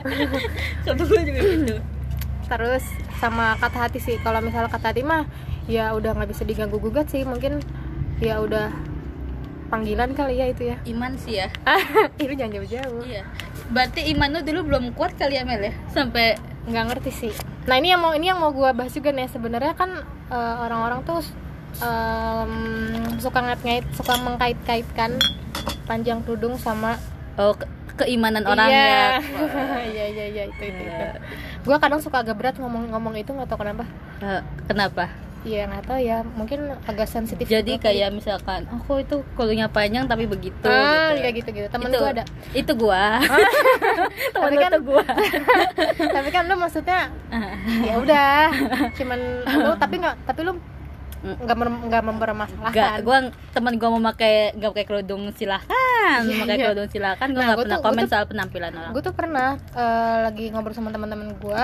gue 0.97 1.21
juga 1.29 1.43
gitu 1.45 1.77
terus 2.49 2.85
sama 3.19 3.57
kata 3.57 3.89
hati 3.89 3.99
sih. 4.01 4.17
Kalau 4.21 4.41
misalnya 4.45 4.69
kata 4.69 4.93
hati 4.93 5.03
mah, 5.03 5.25
ya 5.65 5.97
udah 5.97 6.13
nggak 6.13 6.31
bisa 6.31 6.43
diganggu 6.45 6.77
gugat 6.81 7.09
sih. 7.09 7.25
Mungkin 7.25 7.61
ya 8.23 8.41
udah 8.41 8.71
panggilan 9.73 10.15
kali 10.15 10.39
ya 10.39 10.47
itu 10.51 10.71
ya. 10.71 10.77
Iman 10.87 11.19
sih 11.19 11.43
ya. 11.43 11.49
Itu 12.23 12.33
jangan 12.37 12.63
jauh-jauh. 12.63 13.03
Iya. 13.03 13.23
Berarti 13.73 14.07
iman 14.15 14.29
lu 14.39 14.41
dulu 14.45 14.61
belum 14.71 14.85
kuat 14.95 15.17
kali 15.17 15.41
ya 15.41 15.43
Mel 15.43 15.61
ya? 15.61 15.75
Sampai 15.91 16.39
nggak 16.69 16.85
ngerti 16.95 17.11
sih. 17.11 17.33
Nah 17.65 17.81
ini 17.81 17.91
yang 17.91 18.01
mau 18.01 18.13
ini 18.13 18.29
yang 18.29 18.39
mau 18.39 18.53
gue 18.53 18.71
bahas 18.71 18.93
juga 18.93 19.11
nih. 19.11 19.27
Sebenarnya 19.27 19.75
kan 19.75 20.05
eh, 20.31 20.55
orang-orang 20.63 21.03
tuh 21.03 21.25
em, 21.83 22.53
suka 23.19 23.41
ngait-ngait 23.43 23.85
suka 23.97 24.15
mengkait-kaitkan 24.21 25.19
panjang 25.89 26.23
kerudung 26.23 26.55
sama 26.61 26.97
oh 27.35 27.57
ke- 27.59 27.67
keimanan 28.05 28.47
orang 28.47 28.71
iya. 28.71 28.87
ya. 28.87 29.09
Iya 29.95 30.05
iya 30.11 30.25
iya 30.31 30.43
itu 30.51 30.63
itu, 30.67 30.83
itu. 30.87 31.07
gue 31.65 31.77
kadang 31.79 31.99
suka 32.03 32.23
agak 32.23 32.39
berat 32.39 32.57
ngomong-ngomong 32.59 33.15
itu 33.19 33.31
nggak 33.31 33.47
tahu 33.51 33.63
kenapa. 33.67 33.85
Eh, 34.23 34.43
kenapa 34.71 35.24
Iya 35.45 35.63
nggak 35.67 35.85
tahu 35.85 36.01
ya. 36.01 36.19
Mungkin 36.25 36.59
agak 36.83 37.05
sensitif 37.05 37.45
jadi 37.45 37.77
kali. 37.77 38.01
kayak 38.01 38.11
misalkan 38.11 38.65
oh 38.67 38.81
kok 38.81 38.97
itu 38.99 39.17
kerudungnya 39.33 39.69
panjang 39.69 40.05
tapi 40.05 40.25
begitu 40.25 40.65
ah, 40.65 41.13
gitu 41.13 41.15
ya. 41.15 41.23
kayak 41.23 41.35
gitu 41.37 41.49
gitu 41.55 41.67
temen 41.69 41.87
itu, 41.87 41.99
gue 41.99 42.11
ada. 42.11 42.25
itu 42.53 42.73
gua. 42.75 43.05
Temen 44.35 44.45
Tapi 44.47 44.57
kan- 44.59 44.73
tuh 44.73 44.83
gua. 44.89 45.05
Tapi 45.95 46.29
kan 46.31 46.43
lu 46.45 46.57
maksudnya 46.57 47.01
ya 47.83 47.95
udah. 47.95 48.41
Cuman 48.95 49.19
lu 49.45 49.71
tapi 49.77 49.95
nggak 49.99 50.17
tapi 50.25 50.41
lu 50.43 50.53
nggak 51.25 51.57
mem- 51.57 51.83
nggak 51.83 51.89
Gak, 51.95 52.05
mempermasalahkan 52.07 53.01
gua 53.01 53.19
teman 53.51 53.73
gua 53.75 53.89
mau 53.91 54.03
pakai 54.07 54.53
gak 54.55 54.71
pakai 54.71 54.85
kerudung 54.87 55.33
silahkan, 55.33 56.21
Iya, 56.23 56.37
pakai 56.39 56.53
iya. 56.55 56.65
kerudung 56.67 56.89
silahkan. 56.89 57.29
Gua 57.29 57.33
Nah, 57.35 57.47
nggak 57.47 57.57
gua 57.57 57.65
pernah 57.65 57.73
tuh- 57.75 57.83
gua 57.83 57.89
komen 57.91 58.03
tuh- 58.03 58.11
soal 58.11 58.25
penampilan 58.27 58.73
orang. 58.73 58.93
gue 58.93 59.03
tuh 59.03 59.15
pernah 59.15 59.49
eh, 59.57 60.17
lagi 60.23 60.45
ngobrol 60.49 60.73
sama 60.73 60.89
teman-teman 60.91 61.33
gue 61.35 61.63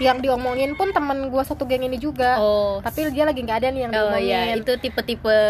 yang 0.00 0.16
diomongin 0.24 0.72
pun 0.80 0.96
teman 0.96 1.28
gue 1.28 1.42
satu 1.44 1.68
geng 1.68 1.84
ini 1.84 2.00
juga. 2.00 2.40
Oh, 2.40 2.80
tapi 2.80 3.12
dia 3.12 3.28
lagi 3.28 3.44
nggak 3.44 3.58
ada 3.60 3.68
nih 3.68 3.80
yang 3.84 3.92
oh 3.92 3.96
diomongin. 4.08 4.32
Iya, 4.32 4.40
itu 4.56 4.72
tipe-tipe 4.80 5.40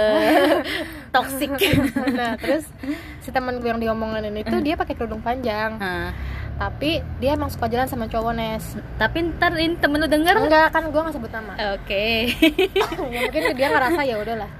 toxic. 1.14 1.54
nah 2.10 2.34
terus 2.34 2.66
si 3.22 3.30
teman 3.30 3.62
gue 3.62 3.70
yang 3.70 3.78
diomongin 3.78 4.34
itu 4.34 4.56
dia 4.58 4.74
pakai 4.74 4.98
kerudung 4.98 5.22
panjang. 5.22 5.78
Nah, 5.78 6.10
tapi 6.58 6.98
dia 7.22 7.38
emang 7.38 7.46
suka 7.48 7.70
jalan 7.70 7.86
sama 7.86 8.10
cowok 8.10 8.34
nes. 8.34 8.74
Tapi 8.98 9.32
ntar 9.38 9.54
ini 9.54 9.78
temen 9.78 10.02
lu 10.02 10.10
denger 10.10 10.34
enggak 10.34 10.74
kan 10.74 10.82
gue 10.90 10.98
nggak 10.98 11.14
sebut 11.14 11.30
nama. 11.30 11.54
Oke. 11.78 12.34
ya 13.14 13.18
mungkin 13.22 13.42
dia 13.54 13.68
ngerasa 13.70 14.02
ya 14.02 14.18
udahlah. 14.18 14.50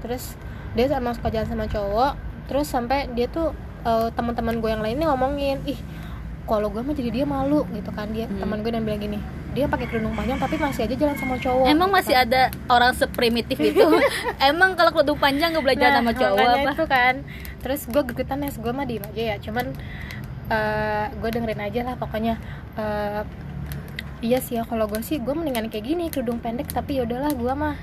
Terus 0.00 0.40
dia 0.72 0.88
emang 0.96 1.12
suka 1.12 1.28
jalan 1.28 1.46
sama 1.46 1.68
cowok. 1.68 2.16
Terus 2.48 2.64
sampai 2.64 3.12
dia 3.12 3.28
tuh 3.28 3.52
eh, 3.84 4.08
teman-teman 4.16 4.56
gue 4.56 4.70
yang 4.72 4.80
lain 4.80 4.96
ini 4.96 5.04
ngomongin 5.04 5.60
ih 5.68 5.76
kalau 6.44 6.68
gue 6.68 6.78
mah 6.78 6.92
jadi 6.92 7.10
dia 7.10 7.26
malu 7.26 7.64
gitu 7.70 7.88
kan 7.88 8.08
dia 8.08 8.24
Hmm. 8.24 8.36
teman 8.38 8.60
gue 8.60 8.68
dan 8.68 8.82
bilang 8.82 8.98
gini 8.98 9.18
dia 9.50 9.64
pakai 9.64 9.86
kerudung 9.86 10.12
panjang 10.12 10.36
tapi 10.36 10.56
masih 10.56 10.82
aja 10.82 10.94
jalan 10.94 11.14
sama 11.14 11.36
cowok 11.36 11.64
Emang 11.64 11.88
gitu 11.88 11.96
masih 11.96 12.14
kan. 12.14 12.24
ada 12.26 12.42
orang 12.66 12.92
seprimitif 12.92 13.54
itu? 13.56 13.86
Emang 14.44 14.74
kalau 14.74 14.90
kerudung 14.90 15.16
panjang 15.16 15.50
gak 15.50 15.62
boleh 15.62 15.76
jalan 15.76 15.94
sama 15.96 16.12
cowok 16.12 16.38
Nah, 16.38 16.54
apa? 16.58 16.70
itu 16.70 16.84
kan 16.86 17.14
terus 17.58 17.80
gue 17.84 18.02
gegetan 18.04 18.38
ya 18.40 18.50
gue 18.50 18.72
mah 18.72 18.84
diem 18.84 19.04
aja 19.04 19.22
ya 19.24 19.36
cuman 19.40 19.66
eh 20.46 21.06
gue 21.10 21.28
dengerin 21.30 21.62
aja 21.62 21.80
lah 21.82 21.94
pokoknya 21.94 22.34
eh, 22.74 23.22
iya 24.20 24.38
sih 24.38 24.56
ya 24.56 24.62
kalau 24.62 24.84
gue 24.84 25.00
sih 25.00 25.16
gue 25.16 25.32
mendingan 25.32 25.68
kayak 25.68 25.84
gini 25.86 26.08
kerudung 26.08 26.36
pendek 26.38 26.68
tapi 26.68 26.96
ya 26.96 27.04
udahlah 27.04 27.32
gue 27.32 27.52
mah 27.54 27.74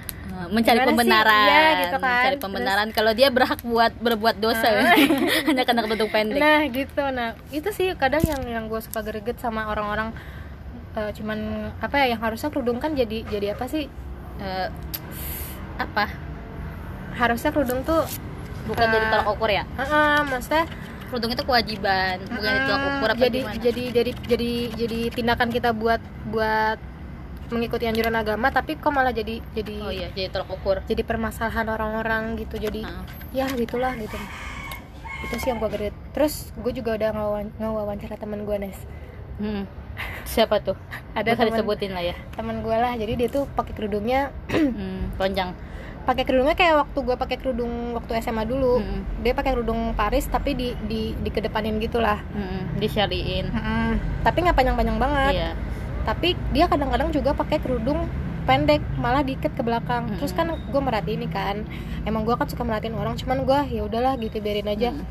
Mencari 0.47 0.77
Gimana 0.77 0.85
sih? 0.85 0.89
pembenaran, 0.95 1.45
Iya, 1.45 1.81
gitu 1.83 1.97
kan. 1.97 2.11
mencari 2.15 2.37
pembenaran. 2.39 2.87
Kalau 2.89 3.11
dia 3.11 3.27
berhak 3.29 3.59
buat 3.61 3.93
berbuat 3.97 4.35
dosa, 4.37 4.67
ya. 4.71 4.83
hanya 5.45 5.63
karena 5.63 5.81
kerudung 5.83 6.09
pendek. 6.09 6.39
Nah 6.39 6.59
gitu, 6.69 7.03
nah 7.11 7.29
itu 7.51 7.69
sih 7.69 7.93
kadang 7.93 8.23
yang 8.23 8.41
yang 8.43 8.63
gue 8.65 8.79
suka 8.79 9.01
greget 9.01 9.37
sama 9.37 9.67
orang-orang 9.67 10.15
eh, 10.93 11.11
cuman 11.13 11.39
apa 11.77 11.95
ya 12.01 12.15
yang 12.15 12.21
harusnya 12.21 12.49
kerudung 12.49 12.79
kan 12.79 12.95
jadi 12.95 13.21
jadi 13.27 13.53
apa 13.53 13.65
sih? 13.67 13.85
Eh, 14.39 14.67
apa? 15.77 16.05
Harusnya 17.13 17.51
kerudung 17.51 17.83
tuh 17.83 18.07
Bukan 18.61 18.85
Eh, 18.85 18.93
jadi 18.93 19.05
tolak 19.09 19.27
ukur 19.27 19.49
ya? 19.49 19.63
Heeh, 19.73 20.17
maksudnya 20.29 20.65
Kerudung 21.09 21.35
itu 21.35 21.43
kewajiban, 21.43 22.23
bukan 22.23 22.39
jadi 22.39 22.59
tolak 22.63 22.83
ukur 22.87 23.09
apa 23.11 23.19
jadi 23.19 23.39
gimana? 23.43 23.59
jadi 23.59 23.83
jadi 23.91 24.11
jadi 24.31 24.51
jadi 24.79 24.99
tindakan 25.11 25.49
kita 25.51 25.69
buat 25.75 25.99
buat 26.31 26.79
mengikuti 27.51 27.83
anjuran 27.83 28.13
agama 28.13 28.47
tapi 28.47 28.75
kok 28.75 28.89
malah 28.89 29.11
jadi 29.11 29.39
jadi 29.51 29.73
Oh 29.79 29.89
iya, 29.89 30.07
jadi 30.09 30.29
tolak 30.29 30.49
ukur. 30.51 30.77
jadi 30.83 31.01
permasalahan 31.01 31.67
orang-orang 31.67 32.35
gitu 32.37 32.55
jadi 32.57 32.81
Nah. 32.81 33.03
ya 33.29 33.45
gitulah 33.49 33.93
gitu 33.95 34.15
itu 35.21 35.35
sih 35.37 35.47
yang 35.47 35.57
gue 35.57 35.69
greget 35.69 35.95
terus 36.11 36.49
gue 36.55 36.71
juga 36.71 36.95
udah 36.95 37.09
ngawan- 37.11 37.53
ngawawancara 37.55 38.15
teman 38.15 38.41
gue 38.41 38.57
nes 38.57 38.79
Hmm. 39.37 39.65
Siapa 40.23 40.59
tuh? 40.59 40.77
ada 41.13 41.33
teman 41.33 41.51
disebutin 41.51 41.91
lah 41.91 42.03
ya. 42.03 42.15
teman 42.31 42.59
gue 42.59 42.73
lah 42.73 42.93
jadi 42.93 43.13
dia 43.15 43.27
tuh 43.27 43.45
pakai 43.49 43.73
kerudungnya 43.73 44.31
Hmm, 44.49 45.11
panjang. 45.15 45.51
pakai 46.01 46.23
kerudungnya 46.23 46.55
kayak 46.55 46.81
waktu 46.81 46.97
gue 46.99 47.13
pakai 47.15 47.37
kerudung 47.37 47.69
waktu 47.93 48.17
SMA 48.19 48.41
dulu 48.43 48.79
Hmm. 48.79 49.05
dia 49.21 49.33
pakai 49.33 49.53
kerudung 49.53 49.93
Paris 49.93 50.25
tapi 50.25 50.53
di 50.53 50.73
di 50.81 51.13
dikedepanin 51.15 51.77
gitulah 51.77 52.17
Hmm, 52.27 52.73
disyariin. 52.75 53.53
tapi 54.19 54.37
nggak 54.39 54.55
panjang-panjang 54.55 54.97
banget 54.97 55.33
Iya. 55.35 55.51
Tapi 56.03 56.33
dia 56.51 56.65
kadang-kadang 56.65 57.13
juga 57.13 57.33
pakai 57.37 57.61
kerudung 57.61 58.09
pendek 58.45 58.81
malah 58.97 59.21
diikat 59.21 59.53
ke 59.53 59.61
belakang. 59.61 60.09
Mm-mm. 60.09 60.17
terus 60.17 60.33
kan 60.33 60.49
gue 60.49 60.81
merhatiin 60.81 61.29
kan 61.29 61.61
emang 62.09 62.25
gue 62.25 62.33
kan 62.33 62.49
suka 62.49 62.65
merhatiin 62.65 62.97
orang 62.97 63.13
cuman 63.13 63.45
gue 63.45 63.59
ya 63.69 63.81
udahlah 63.85 64.17
gitu 64.17 64.41
biarin 64.41 64.69
aja. 64.69 64.91
Mm. 64.91 65.05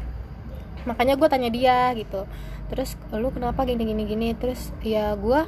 makanya 0.88 1.14
gue 1.20 1.28
tanya 1.28 1.50
dia 1.52 1.92
gitu. 1.92 2.24
Terus 2.72 2.96
lu 3.12 3.28
kenapa 3.34 3.68
gini 3.68 3.82
gini 3.84 4.02
gini? 4.08 4.28
Terus 4.32 4.72
ya 4.80 5.12
gue 5.12 5.44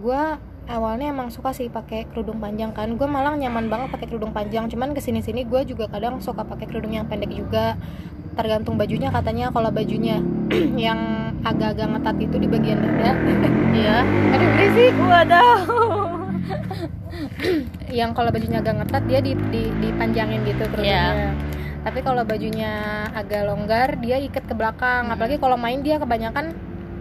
gue 0.00 0.22
awalnya 0.66 1.14
emang 1.14 1.30
suka 1.30 1.54
sih 1.54 1.70
pakai 1.70 2.10
kerudung 2.10 2.42
panjang 2.42 2.74
kan. 2.74 2.98
Gue 2.98 3.06
malah 3.06 3.38
nyaman 3.38 3.70
banget 3.70 3.94
pakai 3.94 4.10
kerudung 4.10 4.34
panjang. 4.34 4.66
Cuman 4.66 4.90
ke 4.96 4.98
sini 4.98 5.22
sini 5.22 5.46
gue 5.46 5.62
juga 5.68 5.86
kadang 5.86 6.18
suka 6.18 6.42
pakai 6.42 6.66
kerudung 6.66 6.92
yang 6.98 7.06
pendek 7.06 7.30
juga. 7.30 7.78
Tergantung 8.34 8.74
bajunya 8.76 9.08
katanya 9.14 9.54
kalau 9.54 9.70
bajunya 9.70 10.18
yang 10.90 11.25
agak-agak 11.46 11.86
ngetat 11.94 12.16
itu 12.18 12.36
di 12.36 12.48
bagian 12.50 12.78
dada 12.82 13.10
Iya. 13.78 13.96
aduh 14.34 14.48
berisik 14.52 14.94
Waduh. 14.98 15.58
yang 17.98 18.10
kalau 18.12 18.30
bajunya 18.30 18.58
agak 18.60 18.74
ngetat 18.82 19.02
dia 19.06 19.20
di, 19.20 19.32
di 19.50 19.62
dipanjangin 19.78 20.42
gitu 20.44 20.64
kerudungnya. 20.68 21.06
Iya. 21.06 21.30
Tapi 21.86 22.02
kalau 22.02 22.26
bajunya 22.26 22.72
agak 23.14 23.46
longgar 23.46 23.94
dia 23.98 24.18
ikat 24.18 24.44
ke 24.44 24.54
belakang. 24.54 25.06
Hmm. 25.06 25.14
Apalagi 25.14 25.38
kalau 25.38 25.54
main 25.54 25.80
dia 25.80 25.96
kebanyakan 25.96 26.50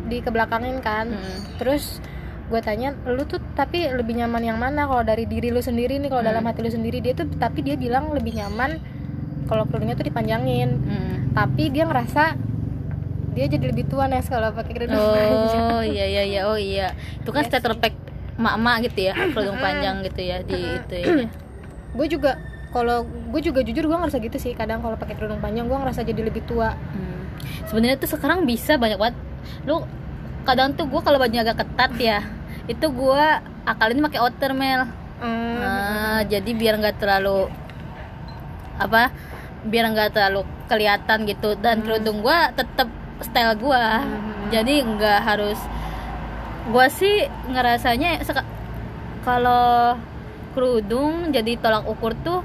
di 0.06 0.22
kebelakangin 0.22 0.78
kan. 0.80 1.10
Hmm. 1.10 1.38
Terus 1.58 2.00
gue 2.46 2.62
tanya 2.62 2.94
lu 3.10 3.26
tuh 3.26 3.42
tapi 3.58 3.90
lebih 3.90 4.22
nyaman 4.22 4.44
yang 4.46 4.60
mana 4.62 4.86
kalau 4.86 5.02
dari 5.02 5.26
diri 5.26 5.50
lu 5.50 5.58
sendiri 5.60 5.98
nih 5.98 6.10
kalau 6.10 6.22
Hmm. 6.22 6.32
dalam 6.32 6.44
hati 6.46 6.62
lu 6.62 6.70
sendiri 6.70 7.02
dia 7.02 7.18
tuh 7.18 7.26
tapi 7.36 7.66
dia 7.66 7.74
bilang 7.74 8.14
lebih 8.14 8.38
nyaman 8.38 8.78
kalau 9.50 9.66
kerudungnya 9.66 9.98
tuh 9.98 10.06
dipanjangin. 10.06 10.70
Hmm. 10.86 11.16
Tapi 11.34 11.74
dia 11.74 11.90
ngerasa 11.90 12.38
dia 13.36 13.46
jadi 13.52 13.66
lebih 13.70 13.86
tua 13.92 14.08
nih 14.08 14.24
kalau 14.24 14.56
pakai 14.56 14.72
kerudung 14.72 14.96
panjang. 14.96 15.68
Oh 15.76 15.84
iya 15.84 16.06
iya 16.08 16.24
iya 16.24 16.42
oh 16.48 16.56
iya 16.56 16.96
itu 16.96 17.30
kan 17.30 17.44
Iya 17.44 17.50
starter 17.52 17.76
pack 17.76 17.94
mak-mak 18.40 18.88
gitu 18.88 19.12
ya 19.12 19.14
kerudung 19.36 19.60
panjang 19.60 20.02
gitu 20.08 20.22
ya 20.24 20.40
di 20.42 20.56
itu 20.56 20.96
ya. 20.96 21.06
gue 22.00 22.08
juga 22.08 22.40
kalau 22.72 23.04
gue 23.08 23.42
juga 23.44 23.64
jujur 23.64 23.88
gue 23.88 23.98
ngerasa 24.00 24.20
gitu 24.20 24.36
sih 24.36 24.52
kadang 24.52 24.80
kalau 24.80 24.96
pakai 24.96 25.16
kerudung 25.16 25.40
panjang 25.40 25.68
gue 25.68 25.78
ngerasa 25.78 26.04
jadi 26.04 26.24
lebih 26.24 26.48
tua 26.48 26.76
Hmm. 26.76 27.16
Sebenarnya 27.68 27.98
tuh 28.00 28.10
sekarang 28.10 28.48
bisa 28.48 28.78
banyak 28.80 28.96
banget. 28.96 29.16
Lu 29.68 29.84
kadang 30.48 30.72
tuh 30.78 30.86
gue 30.88 31.02
kalau 31.02 31.18
bajunya 31.18 31.42
agak 31.44 31.66
ketat 31.66 31.92
ya, 31.98 32.20
itu 32.72 32.86
gue 32.88 33.24
akalin 33.66 34.02
pakai 34.06 34.20
outer. 34.22 34.52
Hmm. 35.20 35.60
Nah, 35.60 36.20
jadi 36.28 36.48
biar 36.56 36.78
nggak 36.80 36.98
terlalu 37.02 37.50
apa? 38.78 39.12
Biar 39.66 39.90
nggak 39.90 40.14
terlalu 40.14 40.46
kelihatan 40.70 41.26
gitu 41.26 41.58
dan 41.58 41.82
kerudung 41.82 42.22
gue 42.22 42.38
tetap 42.56 42.88
style 43.22 43.56
gue. 43.56 43.86
Hmm. 44.02 44.50
Jadi 44.50 44.74
nggak 44.82 45.20
harus 45.22 45.60
gue 46.66 46.88
sih 46.90 47.16
ngerasanya 47.46 48.26
kalau 49.22 49.98
kerudung 50.54 51.30
jadi 51.30 51.60
tolak 51.60 51.86
ukur 51.86 52.18
tuh 52.18 52.42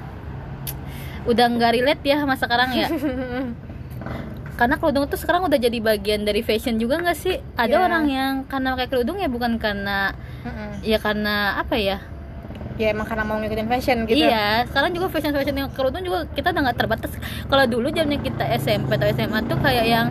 udah 1.25 1.47
nggak 1.47 1.73
relate 1.73 2.03
ya 2.05 2.21
sama 2.21 2.37
sekarang 2.37 2.73
ya 2.75 2.89
karena 4.61 4.77
kerudung 4.77 5.09
tuh 5.09 5.17
sekarang 5.17 5.49
udah 5.49 5.57
jadi 5.57 5.79
bagian 5.81 6.25
dari 6.25 6.45
fashion 6.45 6.77
juga 6.77 7.00
nggak 7.00 7.17
sih 7.17 7.41
ada 7.57 7.81
Iya. 7.81 7.85
orang 7.87 8.05
yang 8.09 8.33
karena 8.45 8.77
pakai 8.77 8.89
kerudung 8.93 9.17
ya 9.17 9.29
bukan 9.29 9.57
karena 9.57 10.12
Mm-mm. 10.45 10.85
ya 10.85 11.00
karena 11.00 11.57
apa 11.57 11.81
ya 11.81 11.97
ya 12.77 12.93
emang 12.93 13.09
karena 13.09 13.25
mau 13.25 13.41
ngikutin 13.41 13.69
fashion 13.69 13.99
gitu 14.05 14.21
iya 14.21 14.65
sekarang 14.69 14.93
juga 14.93 15.09
fashion 15.09 15.33
fashion 15.33 15.57
yang 15.57 15.69
kerudung 15.73 16.05
juga 16.05 16.29
kita 16.33 16.53
udah 16.53 16.61
nggak 16.69 16.79
terbatas 16.81 17.12
kalau 17.49 17.65
dulu 17.65 17.89
zamannya 17.89 18.21
kita 18.21 18.45
SMP 18.57 19.00
atau 19.00 19.09
SMA 19.12 19.39
tuh 19.49 19.57
kayak 19.61 19.87
yang 19.89 20.07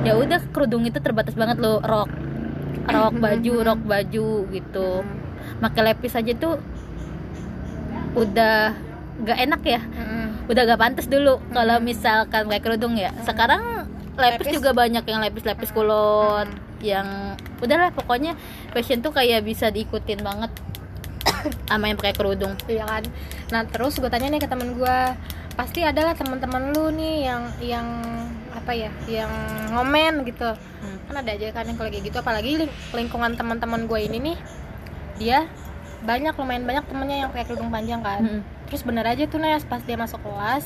ya 0.00 0.16
udah 0.16 0.40
kerudung 0.50 0.88
itu 0.88 0.98
terbatas 0.98 1.36
banget 1.36 1.60
loh 1.60 1.80
rok. 1.84 2.08
Rok 2.88 3.14
baju 3.20 3.54
rok 3.62 3.80
baju 3.84 4.28
gitu. 4.50 4.88
Pakai 5.60 5.82
lepis 5.92 6.16
aja 6.16 6.32
tuh 6.36 6.56
udah 8.16 8.74
gak 9.22 9.38
enak 9.38 9.62
ya. 9.62 9.80
Mm-mm. 9.84 10.26
udah 10.50 10.62
gak 10.66 10.80
pantas 10.82 11.06
dulu 11.06 11.38
kalau 11.54 11.78
misalkan 11.78 12.48
kayak 12.50 12.64
kerudung 12.64 12.98
ya. 12.98 13.14
Sekarang 13.22 13.86
lepis, 14.18 14.50
Lepis. 14.50 14.54
juga 14.60 14.70
banyak 14.74 15.04
yang 15.06 15.20
lepis-lepis 15.22 15.70
kulot 15.72 16.48
yang 16.80 17.36
udahlah 17.60 17.92
pokoknya 17.92 18.36
fashion 18.72 19.04
tuh 19.04 19.12
kayak 19.12 19.44
bisa 19.44 19.68
diikutin 19.68 20.24
banget 20.24 20.48
sama 21.68 21.92
yang 21.92 21.96
pakai 22.00 22.16
kerudung. 22.16 22.56
Iya 22.66 22.84
kan? 22.88 23.04
Nah 23.52 23.62
terus 23.68 24.00
gue 24.00 24.08
tanya 24.08 24.32
nih 24.32 24.40
ke 24.40 24.48
temen 24.48 24.76
gue 24.76 24.98
pasti 25.56 25.84
adalah 25.84 26.16
teman-teman 26.16 26.72
lu 26.72 26.88
nih 26.92 27.28
yang 27.28 27.42
yang 27.60 27.88
apa 28.60 28.72
ya 28.76 28.90
yang 29.08 29.32
ngomen 29.72 30.22
gitu 30.24 30.52
Hmm. 30.80 30.96
kan 31.06 31.20
ada 31.20 31.30
aja 31.30 31.48
kan 31.50 31.64
yang 31.64 31.76
kalau 31.76 31.88
kayak 31.88 32.04
gitu 32.04 32.16
apalagi 32.16 32.56
ling- 32.56 32.76
lingkungan 32.94 33.32
teman-teman 33.34 33.84
gue 33.84 34.00
ini 34.00 34.18
nih 34.22 34.36
dia 35.16 35.44
banyak 36.00 36.32
lumayan 36.32 36.64
banyak 36.64 36.84
temennya 36.86 37.16
yang 37.18 37.30
pakai 37.30 37.44
kerudung 37.44 37.68
panjang 37.68 38.00
kan 38.00 38.20
Mm-mm. 38.20 38.40
terus 38.64 38.80
bener 38.80 39.04
aja 39.04 39.24
tuh 39.24 39.36
Nes 39.36 39.60
pas 39.62 39.80
dia 39.80 39.96
masuk 39.96 40.20
kelas 40.20 40.64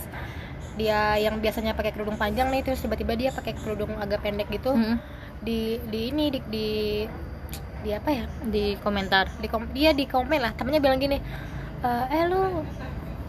dia 0.74 1.14
yang 1.16 1.38
biasanya 1.38 1.72
pakai 1.72 1.90
kerudung 1.90 2.14
panjang 2.14 2.46
nih 2.48 2.62
terus 2.62 2.78
tiba-tiba 2.78 3.14
dia 3.14 3.30
pakai 3.30 3.54
kerudung 3.54 3.94
agak 3.96 4.22
pendek 4.22 4.46
gitu 4.48 4.70
Mm-mm. 4.72 5.02
di 5.40 5.82
di 5.84 6.00
ini 6.08 6.30
di, 6.30 6.40
di 6.46 6.68
di 7.80 7.90
apa 7.90 8.10
ya 8.12 8.24
di 8.40 8.78
komentar 8.78 9.34
di 9.36 9.46
kom 9.46 9.66
dia 9.68 9.90
di 9.90 10.06
komen 10.06 10.38
lah 10.38 10.52
temennya 10.52 10.78
bilang 10.78 10.96
gini 10.96 11.18
"Eh, 11.80 12.04
eh 12.08 12.24
lu 12.24 12.62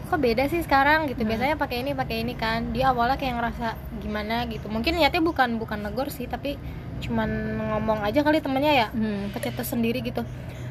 kok 0.06 0.16
beda 0.16 0.46
sih 0.46 0.60
sekarang 0.60 1.06
gitu 1.06 1.20
Hmm. 1.20 1.30
biasanya 1.30 1.56
pakai 1.56 1.82
ini 1.82 1.92
pakai 1.92 2.22
ini 2.22 2.34
kan 2.34 2.70
dia 2.70 2.90
awalnya 2.90 3.14
kayak 3.14 3.34
ngerasa 3.36 3.66
gimana 3.98 4.46
gitu 4.46 4.66
mungkin 4.66 4.94
niatnya 4.94 5.20
bukan 5.20 5.56
bukan 5.56 5.82
negor 5.82 6.08
sih 6.08 6.24
tapi 6.24 6.54
cuman 6.96 7.28
ngomong 7.60 8.00
aja 8.00 8.22
kali 8.22 8.38
temennya 8.38 8.72
ya 8.72 8.86
hmm. 8.88 9.30
kecetus 9.30 9.74
sendiri 9.74 10.00
gitu 10.00 10.22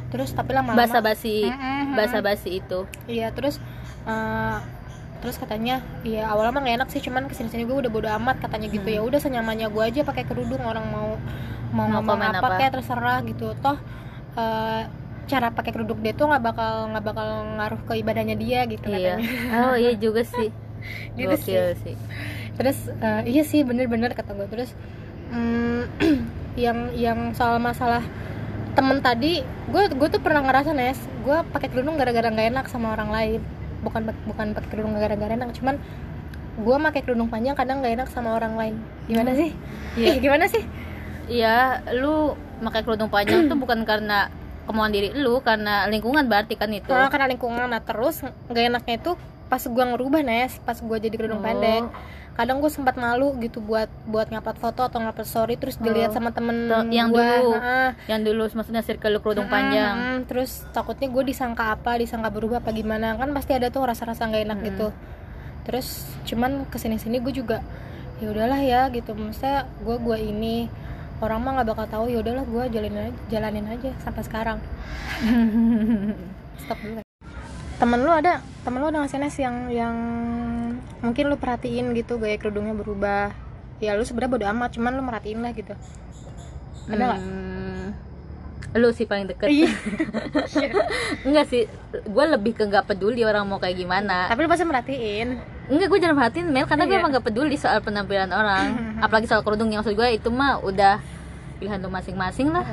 terus 0.07 0.31
tapi 0.31 0.53
lama-lama 0.53 0.79
basa 0.79 0.99
basi 0.99 1.45
Mm-mm. 1.45 1.93
basa 1.93 2.19
basi 2.19 2.63
itu 2.63 2.87
iya 3.05 3.29
terus 3.29 3.59
eh, 4.05 4.57
terus 5.19 5.35
katanya 5.35 5.81
iya 6.01 6.29
awalnya 6.29 6.51
mah 6.51 6.61
gak 6.61 6.75
enak 6.79 6.89
sih 6.89 7.01
cuman 7.01 7.25
ke 7.25 7.33
sini 7.33 7.49
sini 7.49 7.63
gue 7.63 7.75
udah 7.75 7.91
bodo 7.91 8.07
amat 8.13 8.39
katanya 8.39 8.69
gitu 8.69 8.85
Hmm. 8.85 8.95
ya 8.95 9.01
udah 9.03 9.19
senyamannya 9.19 9.67
gue 9.67 9.83
aja 9.83 10.01
pakai 10.01 10.23
kerudung 10.23 10.61
orang 10.61 10.85
mau 10.87 11.17
mau, 11.69 11.89
Mau 11.89 11.99
ngomong 11.99 12.21
apa, 12.21 12.39
apa. 12.39 12.55
kayak 12.55 12.73
terserah 12.73 13.19
gitu 13.21 13.51
toh 13.59 13.75
eh, 14.35 14.83
cara 15.25 15.49
pakai 15.49 15.71
kerudung 15.73 15.99
dia 16.05 16.13
tuh 16.13 16.29
nggak 16.29 16.43
bakal 16.43 16.93
nggak 16.93 17.05
bakal 17.05 17.27
ngaruh 17.57 17.81
ke 17.85 17.93
ibadahnya 18.01 18.35
dia 18.37 18.65
gitu 18.69 18.87
iya. 18.89 19.17
katanya. 19.17 19.17
Oh 19.69 19.75
iya 19.77 19.91
juga 19.97 20.21
sih. 20.25 20.49
Gitu 21.17 21.33
Gokil 21.33 21.73
sih. 21.81 21.97
terus 22.61 22.77
eh, 23.01 23.21
iya 23.25 23.41
sih 23.41 23.65
bener-bener 23.65 24.13
kata 24.13 24.37
gue 24.37 24.45
terus 24.45 24.69
mm, 25.33 25.81
yang 26.63 26.93
yang 26.93 27.33
soal 27.33 27.57
masalah 27.57 28.05
temen 28.77 29.01
tadi 29.01 29.41
gue 29.71 29.83
gue 29.91 30.07
tuh 30.13 30.21
pernah 30.21 30.45
ngerasa 30.45 30.77
nes 30.77 30.99
gue 31.25 31.37
pakai 31.49 31.73
kerudung 31.73 31.97
gara-gara 31.97 32.29
nggak 32.29 32.47
enak 32.53 32.65
sama 32.69 32.93
orang 32.93 33.09
lain. 33.09 33.41
Bukan 33.81 34.13
bukan 34.29 34.53
pakai 34.53 34.69
kerudung 34.69 34.93
gara-gara 34.93 35.33
enak 35.33 35.57
cuman 35.57 35.81
gue 36.55 36.75
pakai 36.79 37.01
kerudung 37.03 37.27
panjang 37.27 37.57
kadang 37.57 37.81
nggak 37.81 38.05
enak 38.05 38.09
sama 38.13 38.37
orang 38.37 38.53
lain. 38.55 38.75
Gimana 39.09 39.33
sih? 39.33 39.51
Iya. 39.97 40.05
Ih, 40.05 40.15
gimana 40.23 40.45
sih? 40.47 40.63
Iya, 41.25 41.81
lu 41.97 42.37
pakai 42.61 42.85
kerudung 42.85 43.09
panjang 43.09 43.49
tuh 43.49 43.57
bukan 43.57 43.83
karena 43.83 44.29
kemauan 44.65 44.89
diri 44.89 45.13
lu, 45.13 45.39
karena 45.39 45.85
lingkungan 45.85 46.25
berarti 46.25 46.53
kan 46.53 46.69
itu. 46.69 46.89
Nah, 46.89 47.07
karena 47.07 47.25
lingkungan 47.27 47.65
nah 47.65 47.79
terus 47.79 48.21
nggak 48.21 48.65
enaknya 48.67 48.95
itu 48.97 49.11
pas 49.45 49.61
gue 49.61 49.85
ngerubah 49.85 50.21
nes 50.21 50.57
pas 50.59 50.73
gue 50.73 50.97
jadi 50.99 51.13
kerudung 51.13 51.37
Oh. 51.37 51.45
pendek 51.45 51.85
kadang 52.33 52.59
gue 52.59 52.67
sempat 52.67 52.97
malu 52.97 53.31
gitu 53.39 53.61
buat 53.61 53.87
buat 54.03 54.27
ngupload 54.27 54.57
foto 54.57 54.81
atau 54.83 54.99
ngupload 54.99 55.23
story 55.23 55.55
terus 55.55 55.77
dilihat 55.77 56.11
Oh. 56.11 56.15
sama 56.15 56.33
temen 56.33 56.67
yang 56.89 57.07
gua. 57.07 57.23
dulu. 57.39 57.51
Heeh. 57.53 57.89
Yang 58.09 58.21
dulu 58.25 58.41
maksudnya 58.51 58.81
circle 58.81 59.13
lu 59.13 59.19
kerudung 59.21 59.47
panjang. 59.47 59.95
Mm, 59.95 60.19
terus 60.25 60.65
takutnya 60.69 61.07
gue 61.07 61.23
disangka 61.23 61.71
apa 61.71 61.95
disangka 61.95 62.27
berubah 62.27 62.59
apa 62.59 62.73
gimana 62.73 63.15
kan 63.15 63.31
pasti 63.31 63.53
ada 63.53 63.69
tuh 63.69 63.85
rasa-rasa 63.85 64.25
nggak 64.25 64.43
enak 64.43 64.59
Mm. 64.59 64.65
gitu 64.67 64.87
terus 65.63 65.87
cuman 66.23 66.65
ke 66.65 66.77
sini 66.77 66.97
sini 66.97 67.17
gue 67.17 67.33
juga 67.33 67.61
ya 68.17 68.29
udahlah 68.29 68.59
ya 68.59 68.81
gitu 68.89 69.13
maksudnya 69.13 69.65
gue 69.79 69.95
gue 69.95 70.17
ini 70.19 70.67
orang 71.23 71.39
mah 71.39 71.51
nggak 71.59 71.69
bakal 71.71 71.85
tahu 71.87 72.05
ya 72.11 72.19
udahlah 72.19 72.43
gue 72.43 72.63
jalanin 72.75 73.11
aja 73.11 73.19
jalanin 73.31 73.67
aja 73.71 73.91
sampai 74.03 74.23
sekarang. 74.25 74.57
Stop 76.63 76.79
dulu. 76.83 77.01
Temen 77.75 77.99
lu 78.03 78.11
ada? 78.11 78.43
Temen 78.63 78.79
lu 78.83 78.87
ada 78.91 78.97
nggak 79.03 79.11
sih 79.11 79.19
Nes 79.19 79.37
yang 79.39 79.57
yang 79.71 79.95
mungkin 80.99 81.31
lu 81.31 81.35
perhatiin 81.39 81.95
gitu 81.95 82.19
gaya 82.19 82.35
kerudungnya 82.35 82.75
berubah? 82.75 83.31
Ya 83.79 83.95
lu 83.95 84.03
sebenarnya 84.03 84.31
bodo 84.31 84.45
amat 84.51 84.69
cuman 84.75 84.91
lu 84.95 85.03
merhatiin 85.03 85.39
lah 85.43 85.51
gitu. 85.55 85.75
Ada 86.91 87.03
nggak? 87.03 87.19
Hmm, 87.19 87.85
lu 88.75 88.89
sih 88.91 89.07
paling 89.07 89.27
deket. 89.31 89.47
Iya. 89.51 89.71
Enggak 91.27 91.45
sih, 91.51 91.67
gue 91.91 92.25
lebih 92.27 92.59
ke 92.59 92.63
nggak 92.67 92.91
peduli 92.91 93.23
orang 93.23 93.47
mau 93.47 93.59
kayak 93.59 93.79
gimana. 93.79 94.27
tapi 94.27 94.43
lu 94.43 94.51
pasti 94.51 94.67
merhatiin 94.67 95.54
Enggak, 95.65 95.87
gue 95.89 95.99
jarang 95.99 96.17
perhatiin 96.17 96.47
Mel 96.53 96.65
karena 96.65 96.83
gue 96.85 96.93
Iya. 96.93 97.01
emang 97.01 97.11
gak 97.11 97.25
peduli 97.25 97.55
soal 97.57 97.81
penampilan 97.81 98.29
orang. 98.29 98.65
Apalagi 99.05 99.25
soal 99.25 99.41
kerudung 99.41 99.73
yang 99.73 99.81
maksud 99.81 99.97
gue 99.97 100.07
itu 100.13 100.29
mah 100.29 100.61
udah 100.61 101.01
pilihan 101.57 101.79
lu 101.79 101.89
masing-masing 101.89 102.51
lah. 102.51 102.65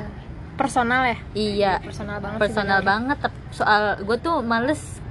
personal 0.53 1.01
ya? 1.01 1.17
Iya, 1.33 1.73
personal 1.81 2.21
banget 2.21 2.37
personal 2.37 2.79
banget 2.85 3.17
soal 3.49 3.97
gue 3.97 4.17
tuh 4.21 4.45
males 4.45 5.01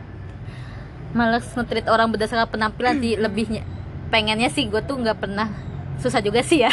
males 1.12 1.42
nge-treat 1.42 1.90
orang 1.90 2.14
berdasarkan 2.14 2.47
penampilan 2.47 3.03
sih. 3.03 3.18
Lebihnya 3.18 3.66
pengennya 4.09 4.47
sih 4.47 4.71
gue 4.71 4.79
tuh 4.81 5.03
nggak 5.03 5.18
pernah 5.18 5.51
susah 5.99 6.23
juga 6.23 6.47
sih 6.47 6.62
ya. 6.62 6.71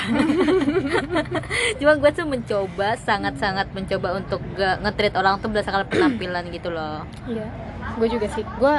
Cuma 1.82 1.98
gue 1.98 2.12
tuh 2.14 2.26
mencoba 2.26 2.94
sangat-sangat 2.98 3.74
mencoba 3.74 4.22
untuk 4.22 4.38
gak 4.54 4.86
nge-treat 4.86 5.18
orang 5.18 5.42
tuh 5.42 5.50
berdasarkan 5.50 5.90
penampilan 5.90 6.46
gitu 6.54 6.70
loh. 6.70 7.02
Iya 7.26 7.50
gue 7.98 8.08
juga 8.08 8.28
sih. 8.30 8.46
Gue 8.58 8.74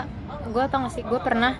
gue 0.47 0.65
tau 0.71 0.79
gak 0.87 0.95
sih 0.95 1.03
gue 1.03 1.19
pernah 1.19 1.59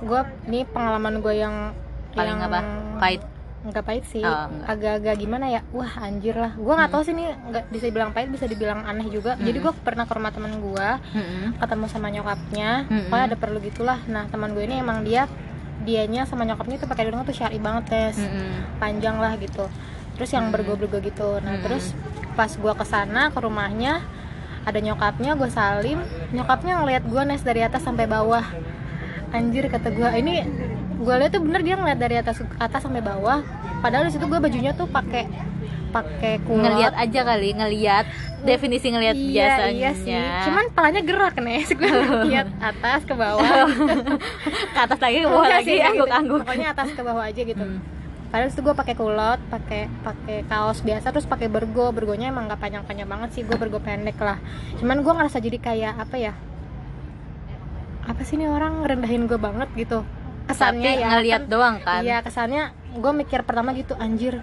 gue 0.00 0.20
ini 0.46 0.64
pengalaman 0.64 1.20
gue 1.20 1.34
yang 1.34 1.72
paling 2.10 2.34
yang 2.34 2.42
apa? 2.42 2.60
Pahit? 2.98 3.22
Nggak 3.60 3.84
pahit 3.84 4.04
sih. 4.08 4.24
Oh, 4.24 4.48
agak-agak 4.64 5.14
gimana 5.14 5.46
ya? 5.46 5.60
Wah 5.70 5.92
anjir 6.00 6.32
lah. 6.32 6.56
Gue 6.56 6.72
nggak 6.72 6.88
tahu 6.88 7.02
sih 7.04 7.12
ini 7.12 7.28
nggak 7.28 7.68
bisa 7.68 7.84
dibilang 7.86 8.10
pahit 8.10 8.28
bisa 8.28 8.44
dibilang 8.44 8.80
aneh 8.82 9.06
juga. 9.06 9.36
Jadi 9.36 9.58
gue 9.60 9.72
pernah 9.78 10.08
ke 10.08 10.12
rumah 10.12 10.32
teman 10.32 10.52
gue 10.56 10.88
Mm-mm. 11.12 11.60
ketemu 11.60 11.84
sama 11.86 12.08
nyokapnya. 12.08 12.88
Mm-mm. 12.88 13.06
pokoknya 13.06 13.26
ada 13.28 13.36
perlu 13.36 13.58
gitulah. 13.60 14.00
Nah 14.06 14.24
teman 14.26 14.50
gue 14.50 14.64
ini 14.64 14.80
emang 14.80 15.04
dia 15.04 15.28
dianya 15.80 16.24
sama 16.24 16.44
nyokapnya 16.44 16.76
tuh 16.76 16.88
pakai 16.88 17.04
kerudung 17.04 17.24
tuh 17.24 17.36
syari 17.36 17.60
banget 17.60 17.84
tes. 17.86 18.16
Mm-mm. 18.16 18.80
panjang 18.80 19.20
lah 19.20 19.36
gitu. 19.36 19.68
Terus 20.16 20.30
yang 20.32 20.48
Hmm. 20.48 20.54
bergo-bergo 20.54 21.00
gitu. 21.00 21.40
Nah 21.40 21.56
Hmm. 21.56 21.62
terus 21.62 21.92
pas 22.32 22.48
gua 22.54 22.72
ke 22.72 22.84
sana 22.84 23.28
ke 23.28 23.38
rumahnya 23.38 24.00
ada 24.64 24.76
nyokapnya 24.76 25.36
gue 25.36 25.48
salim. 25.48 26.00
Nyokapnya 26.32 26.80
ngeliat 26.80 27.04
gue 27.04 27.22
nes 27.24 27.40
dari 27.40 27.60
atas 27.60 27.80
sampai 27.80 28.04
bawah 28.04 28.44
anjir 29.30 29.64
kata 29.66 29.88
gua 29.94 30.14
ini 30.14 30.42
gue 31.00 31.14
lihat 31.16 31.32
tuh 31.32 31.40
bener 31.40 31.60
dia 31.64 31.74
ngeliat 31.80 31.96
dari 31.96 32.20
atas 32.20 32.44
atas 32.60 32.80
sampai 32.84 33.00
bawah 33.00 33.40
padahal 33.80 34.04
di 34.04 34.12
situ 34.12 34.28
gue 34.28 34.36
bajunya 34.36 34.76
tuh 34.76 34.84
pakai 34.84 35.24
pakai 35.90 36.38
kulot 36.46 36.62
ngelihat 36.62 36.94
aja 36.94 37.20
kali 37.26 37.50
ngelihat 37.56 38.04
definisi 38.46 38.92
ngelihat 38.92 39.16
iya 39.16 39.32
biasanya 39.32 39.72
iya 39.74 39.90
sih 39.96 40.20
cuman 40.46 40.64
palanya 40.70 41.02
gerak 41.02 41.34
nes 41.40 41.72
gue 41.78 41.90
lihat 42.30 42.46
atas 42.60 43.02
ke 43.08 43.14
bawah 43.16 43.42
ke 44.76 44.78
atas 44.78 44.98
lagi 45.00 45.16
ke 45.24 45.28
bawah 45.28 45.44
Enggak 45.48 45.60
lagi 45.60 45.72
sih, 45.72 45.78
kayak 45.80 45.94
gitu. 45.96 46.36
pokoknya 46.44 46.68
atas 46.70 46.88
ke 46.92 47.02
bawah 47.02 47.24
aja 47.24 47.42
gitu 47.42 47.64
Hmm. 47.64 47.80
Padahal 48.30 48.46
itu 48.46 48.62
gue 48.62 48.74
pakai 48.78 48.94
kulot, 48.94 49.42
pakai 49.50 49.90
pakai 50.06 50.46
kaos 50.46 50.86
biasa, 50.86 51.10
terus 51.10 51.26
pakai 51.26 51.50
bergo. 51.50 51.90
Bergonya 51.90 52.30
emang 52.30 52.46
nggak 52.46 52.62
panjang-panjang 52.62 53.10
banget 53.10 53.34
sih, 53.34 53.42
gue 53.42 53.58
bergo 53.58 53.82
pendek 53.82 54.14
lah. 54.22 54.38
Cuman 54.78 55.02
gue 55.02 55.10
ngerasa 55.10 55.42
jadi 55.42 55.58
kayak 55.58 55.98
apa 55.98 56.14
ya? 56.14 56.32
Apa 58.02 58.22
sih 58.22 58.34
nih 58.34 58.46
orang 58.46 58.80
ngerendahin 58.80 59.24
gue 59.24 59.36
banget 59.36 59.68
gitu? 59.74 60.02
Kesannya 60.46 60.82
tapi 60.88 60.98
ya. 60.98 61.08
ngelihat 61.10 61.40
kan- 61.40 61.48
doang 61.48 61.76
kan 61.78 62.00
Iya 62.00 62.18
kesannya 62.20 62.62
gue 62.92 63.12
mikir 63.14 63.40
pertama 63.42 63.70
gitu 63.70 63.94
anjir 63.94 64.42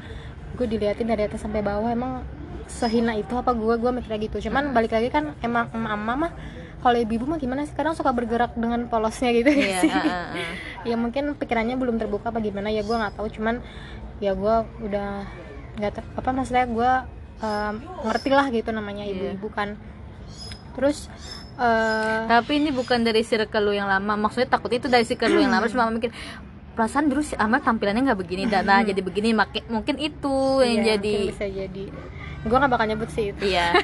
gue 0.54 0.66
diliatin 0.66 1.04
dari 1.06 1.22
atas 1.22 1.40
sampai 1.40 1.60
bawah 1.60 1.88
emang 1.88 2.24
sehina 2.66 3.14
itu 3.14 3.32
apa 3.32 3.52
gue 3.52 3.76
gue 3.76 3.92
mikirnya 3.94 4.20
gitu 4.22 4.38
cuman 4.42 4.72
balik 4.72 4.90
lagi 4.90 5.08
kan 5.08 5.36
emang 5.40 5.68
emak 5.70 5.96
mah 6.18 6.32
kalau 6.78 6.96
ibu-ibu 6.96 7.26
mah 7.26 7.38
gimana 7.38 7.62
sih 7.62 7.72
kadang 7.72 7.92
suka 7.92 8.10
bergerak 8.10 8.56
dengan 8.56 8.86
polosnya 8.86 9.32
gitu 9.32 9.50
nggak 9.50 9.68
Iya, 9.70 9.80
sih 9.80 9.90
ah, 9.90 10.00
ah, 10.00 10.26
ah. 10.32 10.54
ya 10.84 10.96
mungkin 10.96 11.32
pikirannya 11.34 11.76
belum 11.76 11.96
terbuka 11.96 12.30
apa 12.30 12.40
gimana 12.40 12.68
ya 12.68 12.82
gue 12.82 12.92
nggak 12.94 13.16
tahu 13.16 13.28
cuman 13.30 13.60
ya 14.18 14.32
gue 14.32 14.56
udah 14.82 15.10
nggak 15.76 15.92
ter- 15.94 16.12
apa 16.14 16.30
maksudnya 16.30 16.66
gue 16.66 16.92
um, 17.38 17.74
ngerti 18.06 18.30
lah 18.30 18.48
gitu 18.48 18.70
namanya 18.70 19.04
Iya. 19.04 19.14
ibu-ibu 19.14 19.48
kan 19.50 19.76
terus 20.74 21.12
eh. 21.58 22.20
Tapi 22.28 22.52
ini 22.58 22.70
bukan 22.70 23.02
dari 23.02 23.22
circle 23.22 23.62
lu 23.62 23.74
yang 23.74 23.90
lama. 23.90 24.14
Maksudnya 24.16 24.48
takut 24.48 24.70
itu 24.70 24.86
dari 24.86 25.04
circle 25.04 25.34
lu 25.34 25.40
yang 25.42 25.52
lama. 25.52 25.66
Terus 25.66 25.78
mama 25.78 25.92
mikir 25.92 26.14
perasaan 26.78 27.10
dulu 27.10 27.26
si 27.26 27.34
Amel 27.34 27.60
tampilannya 27.60 28.14
nggak 28.14 28.20
begini 28.22 28.46
dan 28.46 28.70
nah, 28.70 28.86
jadi 28.86 29.02
begini 29.02 29.34
maki- 29.34 29.66
mungkin 29.66 29.98
itu 29.98 30.62
yang 30.62 30.86
iya, 30.86 30.94
jadi 30.94 31.14
bisa 31.34 31.48
jadi. 31.50 31.86
Gue 32.46 32.58
nggak 32.62 32.72
bakal 32.72 32.86
nyebut 32.86 33.10
sih 33.10 33.34
itu. 33.34 33.42
Iya. 33.50 33.74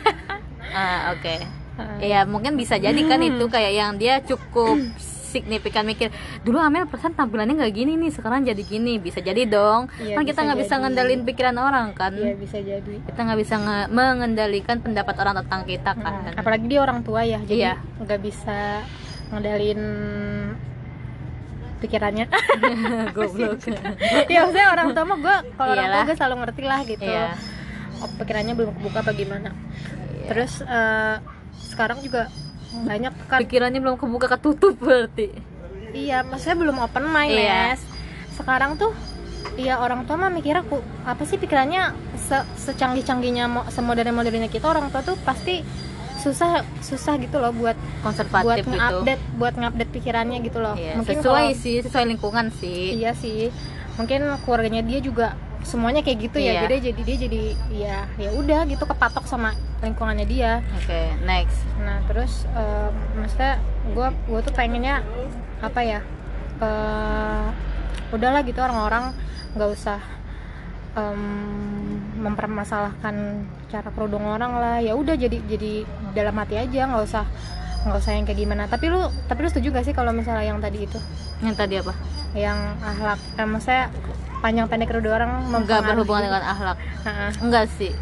Ah 0.73 1.13
oke. 1.13 1.35
Ah. 1.77 1.97
ya 2.01 2.21
mungkin 2.25 2.53
bisa 2.53 2.77
jadi 2.77 2.97
kan 3.05 3.17
itu 3.21 3.45
kayak 3.49 3.73
yang 3.73 3.91
dia 3.97 4.21
cukup 4.21 4.77
signifikan 5.33 5.81
mikir 5.83 6.13
dulu 6.39 6.57
Amel 6.57 6.85
perasaan 6.85 7.11
tampilannya 7.11 7.57
nggak 7.57 7.73
gini 7.73 7.97
nih 7.97 8.11
sekarang 8.11 8.45
jadi 8.45 8.61
gini. 8.61 8.97
Bisa 8.97 9.17
jadi 9.19 9.43
dong. 9.43 9.89
Iya, 9.97 10.13
kan 10.13 10.23
kita 10.23 10.39
nggak 10.43 10.59
bisa 10.59 10.73
ngendalin 10.77 11.21
pikiran 11.23 11.57
orang 11.57 11.87
kan. 11.91 12.13
Iya 12.13 12.35
bisa 12.35 12.57
jadi. 12.57 12.95
Kita 13.01 13.19
nggak 13.19 13.39
bisa 13.39 13.55
nge- 13.57 13.89
mengendalikan 13.89 14.77
pendapat 14.77 15.15
orang 15.17 15.41
tentang 15.41 15.61
kita 15.63 15.91
kan. 15.91 16.13
Nah, 16.23 16.37
apalagi 16.37 16.65
dia 16.67 16.79
orang 16.79 17.01
tua 17.01 17.21
ya 17.23 17.41
jadi 17.41 17.73
Iya. 17.73 17.73
nggak 17.99 18.19
bisa 18.19 18.85
ngendalin 19.27 19.81
pikirannya. 21.79 22.25
Goblok. 23.15 23.59
Ya 24.31 24.39
maksudnya 24.41 24.67
orang 24.69 24.93
tua 24.93 25.03
mah 25.03 25.17
gue 25.17 25.35
kalau 25.53 25.71
orang 25.73 25.87
tua 25.89 26.01
gue 26.05 26.15
selalu 26.15 26.35
ngerti 26.41 26.63
lah 26.63 26.79
gitu. 26.83 27.03
Iya. 27.03 27.27
oh, 27.99 28.09
pikirannya 28.17 28.53
belum 28.53 28.71
kebuka 28.73 28.99
apa 28.99 29.11
gimana. 29.13 29.49
Terus 30.25 30.61
eh, 30.61 31.15
sekarang 31.65 31.99
juga 31.99 32.27
banyak 32.75 33.13
kan. 33.23 33.39
Pikirannya 33.39 33.79
belum 33.79 33.95
kebuka 33.95 34.27
ketutup 34.29 34.73
berarti. 34.77 35.29
Iya 35.91 36.21
maksudnya 36.21 36.57
belum 36.57 36.77
open 36.79 37.05
mind 37.05 37.31
Iya. 37.31 37.61
Nes. 37.71 37.81
sekarang 38.33 38.75
tuh 38.75 38.89
Iya 39.53 39.77
orang 39.77 40.01
tua 40.03 40.17
mah 40.17 40.33
mikirnya 40.33 40.65
aku 40.65 40.81
apa 41.03 41.21
sih 41.23 41.37
pikirannya 41.37 41.93
se 42.17 42.33
secanggih-canggihnya 42.57 43.45
mo- 43.45 43.67
semodern-modernnya 43.67 44.49
kita? 44.49 44.65
Orang 44.65 44.89
tua 44.89 45.03
tuh 45.03 45.13
pasti 45.19 45.61
susah 46.15 46.63
susah 46.79 47.19
gitu 47.19 47.37
loh 47.37 47.51
buat 47.51 47.75
buat 47.75 48.01
konservatif 48.01 48.65
gitu. 48.65 48.73
ngupdate 48.73 49.21
buat 49.37 49.53
ngupdate 49.53 49.91
pikirannya 49.91 50.41
gitu 50.41 50.57
loh. 50.57 50.73
Iya, 50.73 50.97
mungkin 50.97 51.21
sesuai 51.21 51.45
kalau- 51.45 51.59
sih 51.59 51.75
sesuai 51.79 52.05
lingkungan 52.07 52.49
sih. 52.51 52.97
Iya 52.97 53.13
sih. 53.13 53.53
Mungkin 53.93 54.25
keluarganya 54.41 54.81
dia 54.81 54.97
juga 54.97 55.37
semuanya 55.61 56.01
kayak 56.01 56.17
gitu 56.23 56.37
ya. 56.39 56.57
Iya. 56.57 56.61
jadi 56.65 56.75
jadi 56.89 57.01
dia 57.03 57.17
jadi 57.21 57.41
ya 57.69 57.97
ya 58.17 58.29
udah 58.33 58.65
gitu 58.65 58.83
kepatok 58.83 59.23
sama 59.23 59.53
lingkungannya 59.83 60.25
dia. 60.25 60.63
Oke 60.79 61.11
next. 61.27 61.59
Nah 61.83 61.99
terus 62.07 62.47
eh, 62.55 62.89
maksudnya 63.19 63.59
gue 63.91 64.07
gue 64.31 64.39
tuh 64.41 64.53
pengennya 64.55 65.03
apa 65.59 65.79
ya 65.83 65.99
eh 66.63 67.45
udahlah 68.15 68.41
gitu 68.47 68.61
orang-orang 68.63 69.11
nggak 69.53 69.69
usah 69.73 69.99
em, 70.95 71.21
mempermasalahkan 72.23 73.45
cara 73.67 73.89
kerudung 73.91 74.23
orang 74.23 74.55
lah. 74.55 74.77
Ya 74.79 74.95
udah 74.95 75.19
jadi 75.19 75.37
jadi 75.43 75.83
dalam 76.15 76.39
hati 76.39 76.55
aja 76.57 76.87
nggak 76.87 77.03
usah 77.03 77.25
nggak 77.83 77.99
usah 77.99 78.11
yang 78.15 78.23
kayak 78.23 78.39
gimana. 78.39 78.63
Tapi 78.71 78.87
lu 78.87 79.11
tapi 79.27 79.43
lu 79.43 79.49
setuju 79.51 79.75
gak 79.75 79.83
sih 79.83 79.91
kalau 79.91 80.15
misalnya 80.15 80.47
yang 80.47 80.63
tadi 80.63 80.87
itu? 80.87 80.99
Yang 81.43 81.55
tadi 81.59 81.75
apa? 81.83 81.93
Yang 82.31 82.59
ahlak 82.79 83.19
eh, 83.35 83.47
maksudnya 83.49 83.83
panjang 84.43 84.67
pendek 84.67 84.91
kerudung 84.91 85.15
orang 85.15 85.31
nggak 85.47 85.81
berhubungan 85.87 86.27
dengan 86.27 86.43
akhlak 86.43 86.77
Ha-ha. 87.07 87.27
enggak 87.39 87.65
sih 87.79 87.95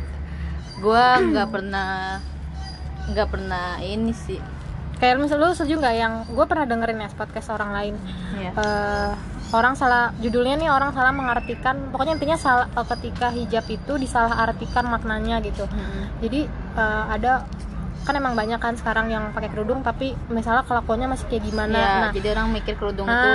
gua 0.82 1.22
nggak 1.22 1.48
pernah 1.48 2.18
nggak 3.08 3.28
pernah 3.30 3.78
ini 3.80 4.12
sih. 4.12 4.42
Kayak 4.98 5.18
misalnya 5.18 5.50
lu 5.50 5.56
setuju 5.58 5.82
nggak 5.82 5.96
yang 5.98 6.14
gue 6.30 6.46
pernah 6.46 6.66
dengerin 6.70 7.02
ya 7.02 7.10
podcast 7.18 7.50
orang 7.50 7.74
lain. 7.74 7.96
Ya 8.38 8.54
eh, 8.54 9.12
orang 9.50 9.74
salah 9.74 10.14
judulnya 10.22 10.62
nih 10.62 10.70
orang 10.70 10.94
salah 10.94 11.10
mengartikan 11.10 11.90
pokoknya 11.90 12.22
intinya 12.22 12.38
salah 12.38 12.66
eh, 12.70 12.86
ketika 12.86 13.34
hijab 13.34 13.66
itu 13.66 13.94
disalahartikan 13.98 14.86
maknanya 14.86 15.42
gitu. 15.42 15.66
Jadi 16.22 16.46
eh, 16.78 17.04
ada 17.10 17.50
kan 18.02 18.14
emang 18.18 18.34
banyak 18.34 18.58
kan 18.58 18.74
sekarang 18.78 19.10
yang 19.10 19.30
pakai 19.34 19.50
kerudung 19.50 19.82
tapi 19.82 20.14
misalnya 20.30 20.66
kelakuannya 20.66 21.10
masih 21.10 21.26
kayak 21.30 21.50
gimana. 21.50 21.78
Ya 21.78 21.90
nah, 22.06 22.12
jadi 22.14 22.28
orang 22.38 22.48
mikir 22.54 22.74
kerudung 22.78 23.10
Ah. 23.10 23.18
itu 23.18 23.30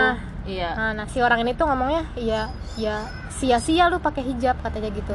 iya. 0.58 0.70
Nah 0.78 0.90
nah, 1.02 1.06
si 1.10 1.18
orang 1.18 1.42
ini 1.42 1.58
tuh 1.58 1.66
ngomongnya 1.66 2.06
ya 2.14 2.46
ya 2.78 3.10
sia-sia 3.30 3.90
lu 3.90 3.98
pakai 3.98 4.22
hijab 4.22 4.54
katanya 4.62 4.90
gitu 4.94 5.14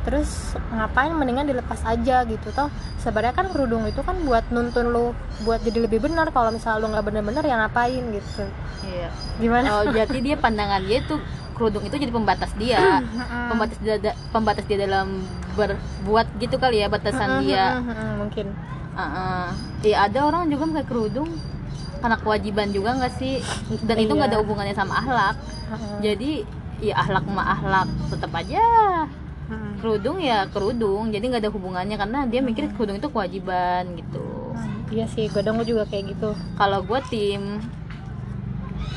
terus 0.00 0.30
ngapain? 0.70 1.12
Mendingan 1.12 1.46
dilepas 1.46 1.80
aja 1.82 2.24
gitu 2.24 2.48
toh. 2.50 2.68
Sebenarnya 2.96 3.32
kan 3.32 3.46
kerudung 3.48 3.84
itu 3.84 4.00
kan 4.00 4.16
buat 4.22 4.44
nuntun 4.48 4.88
lu 4.88 5.12
buat 5.42 5.60
jadi 5.60 5.84
lebih 5.84 6.00
benar 6.00 6.28
kalau 6.30 6.50
misalnya 6.50 6.78
lu 6.78 6.86
nggak 6.90 7.04
bener-bener 7.04 7.42
ya 7.42 7.56
ngapain 7.58 8.04
gitu. 8.10 8.44
Iya. 8.82 9.08
Gimana? 9.36 9.66
Oh 9.72 9.84
jadi 9.86 10.18
dia 10.18 10.36
pandangan 10.36 10.80
dia 10.82 11.00
tuh 11.02 11.20
kerudung 11.52 11.84
itu 11.84 11.94
jadi 11.94 12.08
pembatas 12.08 12.52
dia. 12.56 13.04
Pembatas 13.50 13.78
dia 13.78 13.96
pembatas 14.30 14.64
dia 14.64 14.78
dalam 14.80 15.20
berbuat 15.52 16.26
gitu 16.38 16.56
kali 16.56 16.80
ya 16.80 16.88
batasan 16.88 17.44
dia. 17.44 17.80
mungkin. 18.16 18.52
Heeh. 18.90 19.46
Iya 19.82 19.96
ada 20.06 20.18
orang 20.24 20.48
juga 20.48 20.68
pakai 20.70 20.86
kerudung. 20.86 21.30
Karena 22.00 22.16
kewajiban 22.16 22.72
juga 22.72 22.96
nggak 22.96 23.12
sih? 23.14 23.44
Dan 23.84 23.96
itu 23.98 24.08
nggak 24.08 24.28
Iya. 24.28 24.36
ada 24.36 24.40
hubungannya 24.40 24.72
sama 24.72 25.04
akhlak 25.04 25.36
Heeh. 25.68 25.96
jadi 26.00 26.30
ya 26.80 26.94
akhlak 26.96 27.28
sama 27.28 27.44
akhlak 27.44 27.88
tetap 28.08 28.32
aja 28.32 28.64
Heeh. 29.50 29.72
kerudung 29.82 30.22
ya 30.22 30.46
kerudung 30.46 31.10
jadi 31.10 31.24
nggak 31.26 31.42
ada 31.42 31.50
hubungannya 31.50 31.96
karena 31.98 32.18
dia 32.30 32.38
mikir 32.38 32.70
kerudung 32.78 33.02
itu 33.02 33.10
kewajiban 33.10 33.98
gitu. 33.98 34.54
Iya 34.90 35.06
sih 35.10 35.26
kadang 35.30 35.58
gue 35.58 35.66
juga 35.74 35.86
kayak 35.90 36.14
gitu. 36.14 36.34
Kalau 36.54 36.82
gue 36.86 37.00
tim. 37.10 37.42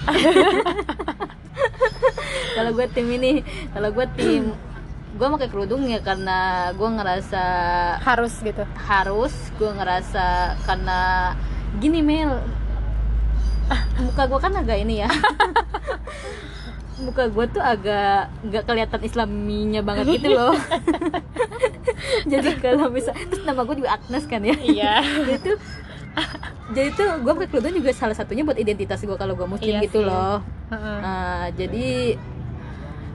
Kalau 2.53 2.69
gue 2.69 2.85
tim 2.93 3.07
ini 3.09 3.41
kalau 3.73 3.89
gue 3.89 4.05
tim 4.13 4.53
gue 5.13 5.27
pakai 5.37 5.49
kerudung 5.49 5.85
ya 5.89 6.01
karena 6.01 6.69
gue 6.73 6.89
ngerasa 6.89 7.43
harus 8.01 8.33
gitu. 8.41 8.61
harus 8.85 9.33
gue 9.57 9.69
ngerasa 9.73 10.57
karena 10.65 11.33
gini 11.81 12.01
Mel. 12.05 12.41
Ah, 13.73 13.81
muka 14.01 14.29
gue 14.29 14.39
kan 14.41 14.53
agak 14.53 14.77
ini 14.85 15.01
ya 15.01 15.09
muka 17.01 17.25
gue 17.25 17.45
tuh 17.49 17.63
agak 17.63 18.29
nggak 18.45 18.63
kelihatan 18.63 19.01
islaminya 19.01 19.81
banget 19.81 20.21
gitu 20.21 20.29
loh. 20.33 20.53
Jadi 22.31 22.49
kalau 22.61 22.93
bisa 22.93 23.09
terus 23.13 23.41
nama 23.41 23.65
gue 23.65 23.75
juga 23.81 23.97
Agnes 23.97 24.25
kan 24.25 24.41
ya? 24.43 24.53
Iya. 24.55 24.93
Jadi 25.27 25.39
tuh 25.41 25.57
jadi 26.73 26.89
tuh 26.93 27.25
gue 27.25 27.31
pakai 27.33 27.49
kerudung 27.49 27.73
juga 27.73 27.89
salah 27.89 28.13
satunya 28.13 28.45
buat 28.45 28.57
identitas 28.57 29.01
gue 29.01 29.17
kalau 29.17 29.33
gue 29.33 29.45
muslim 29.45 29.77
Iya 29.77 29.81
gitu 29.81 30.01
sih. 30.01 30.05
loh. 30.05 30.45
Nah, 30.69 31.49
jadi 31.53 32.17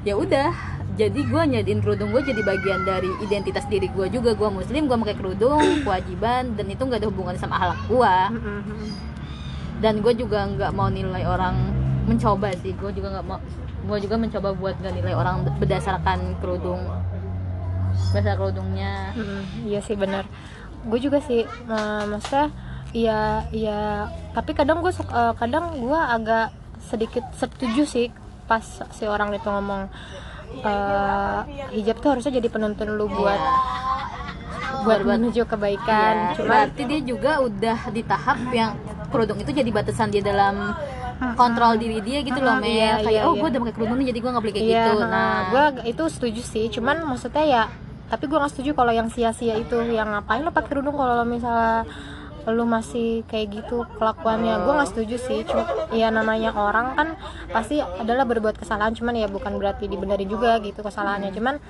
ya 0.02 0.14
udah. 0.14 0.50
Jadi 0.98 1.20
gue 1.22 1.42
nyadiin 1.46 1.78
kerudung 1.78 2.10
gue 2.10 2.26
jadi 2.26 2.42
bagian 2.42 2.82
dari 2.82 3.06
identitas 3.22 3.70
diri 3.70 3.86
gue 3.86 4.10
juga. 4.10 4.34
Gue 4.34 4.50
muslim 4.50 4.90
gue 4.90 4.96
pakai 4.98 5.14
kerudung 5.14 5.62
kewajiban 5.86 6.58
dan 6.58 6.66
itu 6.66 6.82
nggak 6.82 7.02
ada 7.02 7.08
hubungannya 7.08 7.38
sama 7.38 7.54
akhlak 7.56 7.80
gue 7.86 8.14
dan 9.78 9.94
gue 10.02 10.12
juga 10.18 10.38
nggak 10.44 10.70
mau 10.74 10.90
nilai 10.90 11.22
orang 11.22 11.54
mencoba 12.06 12.50
sih. 12.58 12.74
Gue 12.74 12.90
juga 12.90 13.14
nggak 13.14 13.26
mau 13.26 13.38
gue 13.88 13.98
juga 14.04 14.20
mencoba 14.20 14.52
buat 14.52 14.76
nggak 14.76 14.94
nilai 15.00 15.14
orang 15.16 15.48
berdasarkan 15.56 16.36
kerudung. 16.44 16.84
Berdasarkan 18.12 18.36
kerudungnya. 18.36 19.16
Mm, 19.16 19.42
iya 19.72 19.80
sih 19.80 19.96
benar 19.96 20.28
gue 20.86 20.98
juga 21.02 21.18
sih 21.18 21.42
eh, 21.44 22.02
maksudnya 22.06 22.46
iya 22.94 23.44
iya. 23.50 24.06
Tapi 24.32 24.54
kadang 24.54 24.80
gue 24.80 24.92
kadang 25.36 25.82
gue 25.82 25.98
agak 25.98 26.54
sedikit 26.78 27.26
setuju 27.34 27.82
sih 27.84 28.06
pas 28.46 28.62
si 28.94 29.04
orang 29.04 29.34
itu 29.34 29.44
ngomong 29.44 29.90
eh, 30.62 31.40
hijab 31.74 31.98
tuh 31.98 32.16
harusnya 32.16 32.38
jadi 32.38 32.48
penuntun 32.48 32.94
lu 32.94 33.10
buat 33.10 33.40
buat 34.86 35.00
menuju 35.02 35.42
kebaikan. 35.44 36.32
Ya, 36.32 36.34
cuma 36.38 36.64
berarti 36.64 36.82
dia 36.86 37.00
juga 37.02 37.42
udah 37.42 37.78
di 37.90 38.02
tahap 38.06 38.38
yang 38.54 38.78
kerudung 39.10 39.42
itu 39.42 39.50
jadi 39.50 39.68
batasan 39.68 40.08
dia 40.14 40.22
dalam 40.22 40.72
kontrol 41.18 41.74
diri 41.74 41.98
dia 42.02 42.22
gitu 42.22 42.38
loh 42.38 42.62
Mel. 42.62 42.70
iya, 42.70 43.02
kayak 43.02 43.10
iya, 43.10 43.22
oh 43.26 43.34
iya. 43.34 43.40
gue 43.42 43.48
udah 43.50 43.60
pakai 43.66 43.74
kerudung 43.74 43.98
jadi 43.98 44.18
gue 44.22 44.30
nggak 44.30 44.44
boleh 44.46 44.54
kayak 44.54 44.68
iya 44.70 44.84
gitu. 44.86 45.04
nah. 45.06 45.36
Gue 45.50 45.64
itu 45.90 46.04
setuju 46.06 46.42
sih 46.42 46.64
cuman 46.70 46.96
maksudnya 47.06 47.44
ya 47.44 47.62
tapi 48.08 48.24
gue 48.24 48.38
nggak 48.38 48.52
setuju 48.54 48.70
kalau 48.72 48.92
yang 48.94 49.08
sia-sia 49.12 49.54
itu 49.58 49.76
yang 49.90 50.08
ngapain 50.14 50.40
lo 50.46 50.54
pakai 50.54 50.70
kerudung 50.70 50.96
kalau 50.96 51.22
lo 51.22 51.24
misalnya 51.26 51.84
lu 52.48 52.64
masih 52.64 53.28
kayak 53.28 53.60
gitu 53.60 53.84
kelakuannya. 54.00 54.64
Gue 54.64 54.72
nggak 54.72 54.90
setuju 54.94 55.16
sih 55.20 55.44
cuma 55.44 55.68
ya 55.92 56.08
namanya 56.08 56.56
orang 56.56 56.96
kan 56.96 57.08
pasti 57.52 57.80
adalah 57.82 58.24
berbuat 58.24 58.56
kesalahan 58.56 58.96
cuman 58.96 59.20
ya 59.20 59.28
bukan 59.28 59.60
berarti 59.60 59.84
dibenerin 59.84 60.28
juga 60.28 60.56
gitu 60.64 60.80
kesalahannya. 60.80 61.28
Cuman 61.36 61.60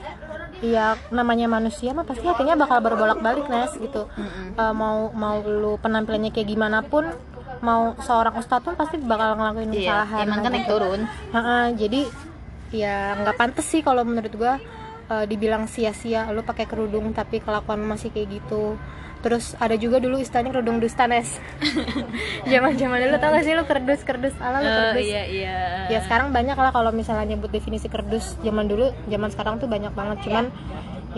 ya 0.63 0.95
namanya 1.11 1.51
manusia 1.51 1.91
mah 1.95 2.07
pasti 2.07 2.27
hatinya 2.27 2.55
bakal 2.55 2.79
berbolak 2.79 3.19
balik 3.19 3.51
nes 3.51 3.75
gitu. 3.75 4.07
Eh, 4.55 4.75
mau 4.75 5.11
mau 5.11 5.43
lu 5.43 5.79
penampilannya 5.83 6.31
kayak 6.31 6.47
gimana 6.47 6.87
pun 6.87 7.11
mau 7.61 7.95
seorang 7.99 8.35
ustadz 8.39 8.65
pun 8.65 8.75
pasti 8.79 8.97
bakal 8.99 9.35
ngelakuin 9.39 9.71
iya 9.75 9.79
kesalahan 10.05 10.19
emang 10.27 10.39
kan 10.45 10.51
naik 10.55 10.67
turun. 10.69 11.01
Heeh, 11.35 11.65
jadi 11.77 12.01
ya 12.69 12.97
nggak 13.17 13.37
pantas 13.41 13.67
sih 13.67 13.81
kalau 13.81 14.05
menurut 14.05 14.33
gua 14.37 14.61
eh, 15.09 15.25
dibilang 15.25 15.65
sia-sia 15.67 16.29
lu 16.31 16.45
pakai 16.45 16.69
kerudung 16.69 17.11
tapi 17.17 17.43
kelakuan 17.43 17.83
masih 17.83 18.15
kayak 18.15 18.41
gitu. 18.43 18.79
Terus 19.19 19.59
ada 19.59 19.75
juga 19.75 19.99
dulu 19.99 20.23
istilahnya 20.23 20.55
kerudung 20.55 20.79
dusta 20.79 21.11
nes 21.11 21.43
zaman 22.51 22.79
zaman 22.79 23.03
dulu 23.03 23.17
tau 23.19 23.35
gak 23.35 23.43
sih 23.43 23.55
lu 23.59 23.67
kerdus 23.67 24.07
kerdus 24.07 24.35
ala 24.39 24.63
lu 24.63 24.71
kerdus. 24.71 25.03
iya 25.11 25.23
iya. 25.27 25.59
Ya 25.91 25.99
sekarang 26.07 26.31
banyak 26.31 26.55
lah 26.55 26.71
kalau 26.71 26.95
misalnya 26.95 27.35
nyebut 27.35 27.51
definisi 27.51 27.91
kerdus. 27.91 28.39
Zaman 28.47 28.71
dulu 28.71 28.95
zaman 29.11 29.35
sekarang 29.35 29.59
tuh 29.59 29.67
banyak 29.67 29.91
banget. 29.91 30.23
Cuman 30.23 30.55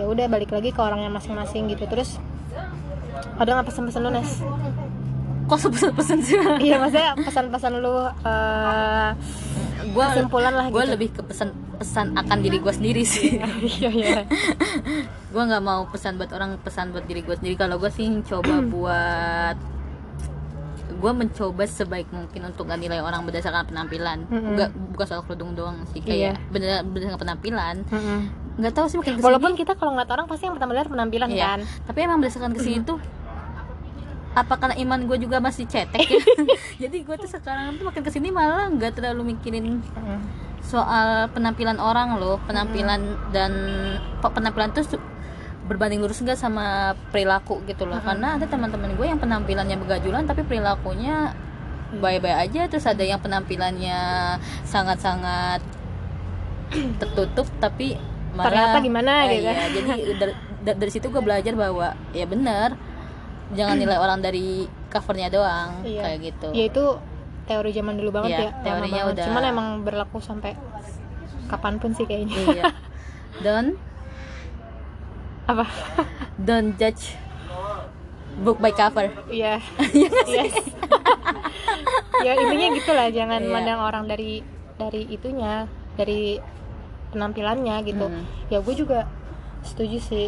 ya 0.01 0.09
udah 0.09 0.33
balik 0.33 0.49
lagi 0.49 0.73
ke 0.73 0.81
orangnya 0.81 1.13
masing-masing 1.13 1.69
gitu. 1.69 1.85
Terus 1.85 2.17
ada 3.41 3.57
nggak 3.57 3.69
pesan-pesan 3.73 4.01
lu 4.05 4.11
nes 4.13 4.31
kok 5.51 5.67
pesan-pesan 5.67 6.19
sih? 6.23 6.39
Iya 6.63 6.79
maksudnya 6.79 7.11
pesan-pesan 7.19 7.73
lu 7.77 7.95
eh, 8.23 9.11
gue 9.83 10.05
kesimpulan 10.07 10.53
lah 10.53 10.67
gue 10.69 10.79
gitu. 10.79 10.93
lebih 10.95 11.09
ke 11.11 11.23
pesan 11.23 11.51
pesan 11.75 12.15
akan 12.15 12.39
diri 12.39 12.57
gue 12.57 12.71
sendiri 12.71 13.03
sih. 13.03 13.43
Iya 13.83 13.91
iya 13.91 14.19
gue 15.33 15.43
nggak 15.43 15.63
mau 15.63 15.87
pesan 15.87 16.15
buat 16.15 16.31
orang 16.31 16.61
pesan 16.61 16.95
buat 16.95 17.03
diri 17.05 17.21
gue 17.21 17.35
sendiri. 17.35 17.57
Kalau 17.57 17.77
gue 17.77 17.91
sih 17.91 18.07
coba 18.23 18.63
buat 18.63 19.57
gue 20.91 21.13
mencoba 21.17 21.65
sebaik 21.65 22.13
mungkin 22.13 22.45
untuk 22.45 22.69
gak 22.69 22.77
nilai 22.77 23.01
orang 23.01 23.25
berdasarkan 23.25 23.65
penampilan. 23.67 24.29
Nggak 24.29 24.69
bukan 24.93 25.07
soal 25.07 25.23
kerudung 25.25 25.57
doang 25.57 25.81
sih 25.89 25.99
Iya. 25.99 26.37
kayak 26.37 26.53
bener 26.53 26.85
berdasarkan 26.85 27.21
penampilan. 27.21 27.77
Nggak 28.61 28.73
tahu 28.77 28.87
sih 28.87 28.97
makin 29.01 29.17
ke 29.17 29.19
sini. 29.19 29.25
Walaupun 29.25 29.53
kita 29.57 29.73
kalau 29.75 29.97
ngeliat 29.97 30.13
orang 30.13 30.29
pasti 30.29 30.45
yang 30.45 30.55
pertama 30.55 30.77
lihat 30.77 30.87
penampilan 30.87 31.29
Iya. 31.31 31.47
kan. 31.47 31.61
tapi 31.89 31.99
emang 32.05 32.21
berdasarkan 32.21 32.53
ke 32.53 32.61
sini 32.61 32.79
tuh 32.85 33.01
apa 34.31 34.55
karena 34.55 34.79
iman 34.79 35.01
gue 35.05 35.19
juga 35.19 35.39
masih 35.39 35.67
cetek 35.67 36.07
ya? 36.07 36.23
Jadi 36.83 37.03
gue 37.03 37.17
tuh 37.17 37.27
sekarang 37.27 37.75
tuh 37.75 37.85
makin 37.85 38.01
ke 38.01 38.11
sini 38.11 38.31
malah 38.31 38.69
nggak 38.69 38.95
terlalu 38.95 39.35
mikirin 39.35 39.83
soal 40.61 41.27
penampilan 41.29 41.77
orang 41.77 42.15
loh. 42.15 42.39
Penampilan 42.45 43.01
dan 43.31 43.53
pe- 44.17 44.31
penampilan 44.31 44.71
tuh 44.71 44.87
berbanding 45.67 45.99
lurus 45.99 46.19
enggak 46.19 46.37
sama 46.37 46.67
perilaku 47.11 47.59
gitu 47.65 47.85
loh. 47.85 47.99
Karena 47.99 48.35
ada 48.35 48.47
teman-teman 48.47 48.95
gue 48.95 49.03
yang 49.05 49.19
penampilannya 49.19 49.77
begajulan 49.77 50.23
tapi 50.23 50.43
perilakunya 50.43 51.35
baik-baik 51.93 52.39
aja. 52.47 52.63
Terus 52.67 52.87
ada 52.87 53.03
yang 53.03 53.19
penampilannya 53.19 53.99
sangat-sangat 54.63 55.59
tertutup 57.03 57.51
tapi 57.59 57.99
malah 58.31 58.47
Ternyata 58.47 58.79
gimana 58.79 59.11
Eh, 59.27 59.31
gitu. 59.33 59.43
iya, 59.43 59.55
jadi 59.69 59.91
dari, 60.23 60.33
da- 60.63 60.79
dari 60.79 60.91
situ 60.91 61.11
gue 61.11 61.19
belajar 61.19 61.51
bahwa 61.53 61.99
ya 62.13 62.27
benar 62.27 62.79
jangan 63.53 63.77
nilai 63.77 63.97
orang 63.97 64.19
dari 64.19 64.65
covernya 64.87 65.29
doang 65.29 65.83
Iya. 65.83 66.03
kayak 66.03 66.19
gitu. 66.23 66.49
Ya 66.51 66.65
itu 66.67 66.85
teori 67.45 67.71
zaman 67.71 67.95
dulu 67.95 68.11
banget 68.13 68.31
Iya, 68.31 68.41
ya 68.41 68.51
teorinya 68.63 68.95
banget. 69.01 69.13
udah- 69.13 69.27
cuman 69.27 69.43
emang 69.45 69.67
berlaku 69.83 70.19
sampai 70.19 70.55
kapan 71.47 71.77
pun 71.77 71.91
sih 71.93 72.05
kayaknya. 72.05 72.37
Iya. 72.49 72.65
Don't 73.41 73.75
apa? 75.45 75.67
Don't 76.37 76.77
judge 76.77 77.19
book 78.39 78.59
by 78.59 78.71
cover. 78.71 79.11
Iya. 79.29 79.59
Yes. 80.31 80.55
Ya 82.21 82.37
intinya 82.37 82.69
gitulah 82.73 83.09
jangan 83.09 83.41
Iya. 83.41 83.51
mandang 83.51 83.81
orang 83.81 84.05
dari 84.05 84.45
dari 84.77 85.09
itunya 85.09 85.65
dari 85.93 86.39
penampilannya 87.11 87.77
gitu. 87.83 88.07
Hmm. 88.07 88.25
ya 88.47 88.61
gue 88.61 88.75
juga 88.75 89.09
setuju 89.63 89.99
sih. 89.99 90.27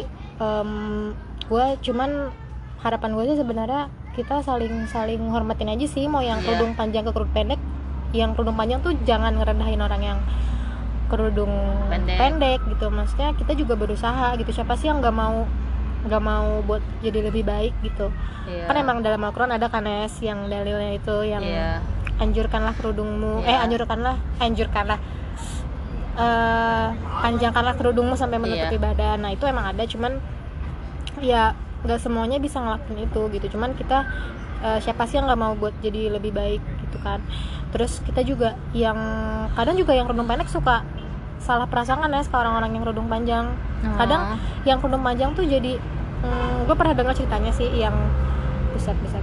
Gue 1.43 1.65
cuman 1.79 2.33
harapan 2.79 3.09
gue 3.13 3.23
sih 3.25 3.37
sebenarnya 3.37 3.81
kita 4.11 4.39
saling 4.39 4.85
saling 4.85 5.21
hormatin 5.27 5.67
aja 5.67 5.85
sih 5.85 6.05
mau 6.05 6.19
yang 6.19 6.39
Iya. 6.39 6.45
kerudung 6.47 6.73
panjang 6.73 7.03
ke 7.03 7.11
kerudung 7.11 7.33
pendek 7.33 7.61
yang 8.11 8.33
kerudung 8.33 8.53
panjang 8.53 8.79
tuh 8.79 8.93
jangan 9.01 9.33
ngerendahin 9.33 9.79
orang 9.79 10.01
yang 10.01 10.19
kerudung 11.05 11.49
Pendek. 11.87 12.17
pendek. 12.17 12.59
gitu 12.67 12.89
maksudnya 12.89 13.33
kita 13.33 13.53
juga 13.53 13.73
berusaha 13.75 14.33
gitu 14.35 14.49
siapa 14.49 14.73
sih 14.73 14.87
yang 14.87 14.97
nggak 14.97 15.13
mau 15.13 15.45
nggak 16.03 16.19
mau 16.21 16.59
buat 16.61 16.81
jadi 16.99 17.19
lebih 17.23 17.43
baik 17.43 17.73
gitu 17.81 18.11
Iya. 18.43 18.67
kan 18.67 18.75
emang 18.75 18.99
dalam 18.99 19.21
Al-Quran 19.21 19.51
ada 19.51 19.67
kan 19.67 19.85
es 19.85 20.19
yang 20.19 20.45
dalilnya 20.45 20.93
itu 20.93 21.15
yang 21.23 21.41
Iya. 21.41 21.79
anjurkanlah 22.15 22.73
kerudungmu 22.73 23.39
Iya. 23.39 23.49
eh 23.49 23.59
anjurkanlah 23.61 24.15
anjurkanlah 24.37 24.99
eh 26.13 26.87
panjangkanlah 27.19 27.73
kerudungmu 27.73 28.13
sampai 28.13 28.37
menutupi 28.37 28.75
Iya. 28.75 28.83
badan 28.83 29.17
nah 29.19 29.31
itu 29.31 29.43
emang 29.43 29.65
ada 29.65 29.81
cuman 29.83 30.21
ya 31.19 31.57
nggak 31.83 31.99
semuanya 31.99 32.39
bisa 32.39 32.59
ngelakuin 32.59 33.05
itu 33.05 33.21
gitu. 33.35 33.45
Cuman 33.55 33.75
kita 33.75 34.07
eh, 34.63 34.79
siapa 34.79 35.03
sih 35.05 35.19
yang 35.19 35.27
nggak 35.27 35.39
mau 35.39 35.53
buat 35.53 35.75
jadi 35.83 36.15
lebih 36.15 36.31
baik 36.31 36.61
gitu 36.87 36.97
kan? 37.03 37.19
Terus 37.71 37.99
kita 38.05 38.21
juga 38.21 38.55
yang 38.71 38.95
kadang 39.53 39.75
juga 39.75 39.97
yang 39.97 40.05
kerudung 40.07 40.29
pendek 40.29 40.47
suka 40.47 40.85
salah 41.43 41.67
prasangka 41.67 42.07
ya 42.07 42.23
ke 42.23 42.35
orang-orang 42.39 42.71
yang 42.71 42.83
kerudung 42.87 43.11
panjang. 43.11 43.51
Kadang 43.99 44.21
Oh. 44.23 44.37
yang 44.63 44.79
kerudung 44.79 45.03
panjang 45.03 45.35
tuh 45.35 45.43
jadi 45.43 45.75
hmm, 46.23 46.71
gue 46.71 46.75
pernah 46.79 46.95
dengar 46.95 47.11
ceritanya 47.11 47.51
sih 47.51 47.67
yang 47.67 47.91
buset 48.71 48.95
buset. 49.03 49.19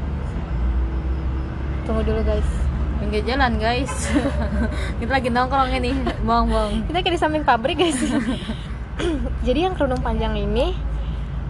Tunggu 1.89 2.05
dulu 2.05 2.21
guys. 2.21 2.45
Pinggir 3.01 3.25
jalan 3.25 3.57
guys. 3.57 3.89
Kita 5.01 5.09
lagi 5.09 5.33
nongkrong 5.33 5.73
ini. 5.73 5.97
Bohong-bohong 6.21 6.85
kita 6.93 7.01
kayak 7.01 7.15
di 7.17 7.21
samping 7.21 7.41
pabrik 7.41 7.81
guys. 7.81 7.97
Jadi 9.49 9.59
yang 9.65 9.73
kerudung 9.73 10.05
panjang 10.05 10.37
ini 10.37 10.77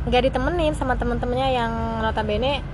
nggak 0.08 0.32
ditemenin 0.32 0.72
sama 0.72 0.96
temen-temennya 0.96 1.48
yang 1.52 1.72
notabene 2.00 2.64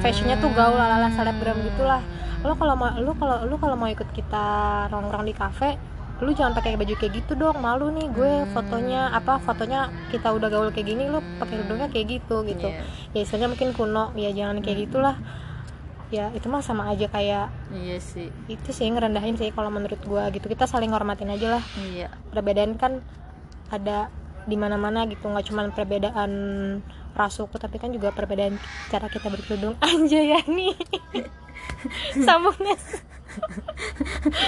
fashionnya 0.00 0.40
tuh 0.40 0.52
gaul 0.52 0.76
ala 0.76 1.08
selebgram 1.12 1.60
gitulah. 1.64 2.00
Lo 2.44 2.54
kalau 2.54 2.78
mau 2.78 2.94
lu 2.96 3.12
kalau 3.18 3.44
lu 3.44 3.56
kalau 3.58 3.76
mau 3.76 3.90
ikut 3.90 4.08
kita 4.14 4.46
nongkrong 4.92 5.26
di 5.26 5.34
kafe 5.34 5.76
lu 6.18 6.34
jangan 6.34 6.50
pakai 6.50 6.74
baju 6.74 6.98
kayak 6.98 7.22
gitu 7.22 7.38
dong 7.38 7.62
malu 7.62 7.94
nih 7.94 8.10
gue 8.10 8.42
fotonya 8.50 9.14
apa 9.14 9.38
fotonya 9.38 9.86
kita 10.10 10.34
udah 10.34 10.50
gaul 10.50 10.74
kayak 10.74 10.90
gini 10.90 11.06
lu 11.06 11.22
pakai 11.38 11.62
kerudungnya 11.62 11.88
kayak 11.94 12.06
gitu 12.18 12.42
gitu. 12.42 12.68
Iya. 12.74 12.82
ya 13.14 13.20
istilahnya 13.22 13.48
mungkin 13.54 13.70
kuno 13.70 14.10
ya 14.18 14.30
jangan 14.34 14.58
kayak 14.58 14.78
gitulah. 14.90 15.16
Ya 16.08 16.32
itu 16.32 16.48
mah 16.48 16.64
sama 16.64 16.88
aja 16.88 17.04
kayak 17.06 17.52
iya 17.70 18.00
sih. 18.00 18.32
itu 18.48 18.70
sih 18.72 18.88
ngerendahin 18.88 19.36
sih 19.38 19.52
kalau 19.54 19.70
menurut 19.70 20.00
gua 20.08 20.26
gitu. 20.34 20.50
Kita 20.50 20.66
saling 20.66 20.90
hormatin 20.90 21.30
aja 21.30 21.60
lah. 21.60 21.64
Iya. 21.78 22.10
Perbedaan 22.34 22.74
kan 22.74 22.98
ada 23.70 24.10
di 24.48 24.56
mana-mana 24.56 25.04
gitu 25.04 25.28
nggak 25.28 25.46
cuma 25.52 25.68
perbedaan 25.68 26.32
ras 27.12 27.36
suku 27.36 27.60
tapi 27.60 27.76
kan 27.76 27.92
juga 27.92 28.14
perbedaan 28.14 28.56
cara 28.88 29.12
kita 29.12 29.28
berkerudung. 29.28 29.76
Anjay 29.84 30.32
ya 30.32 30.40
nih. 30.48 30.74
Sambungnya. 32.26 32.78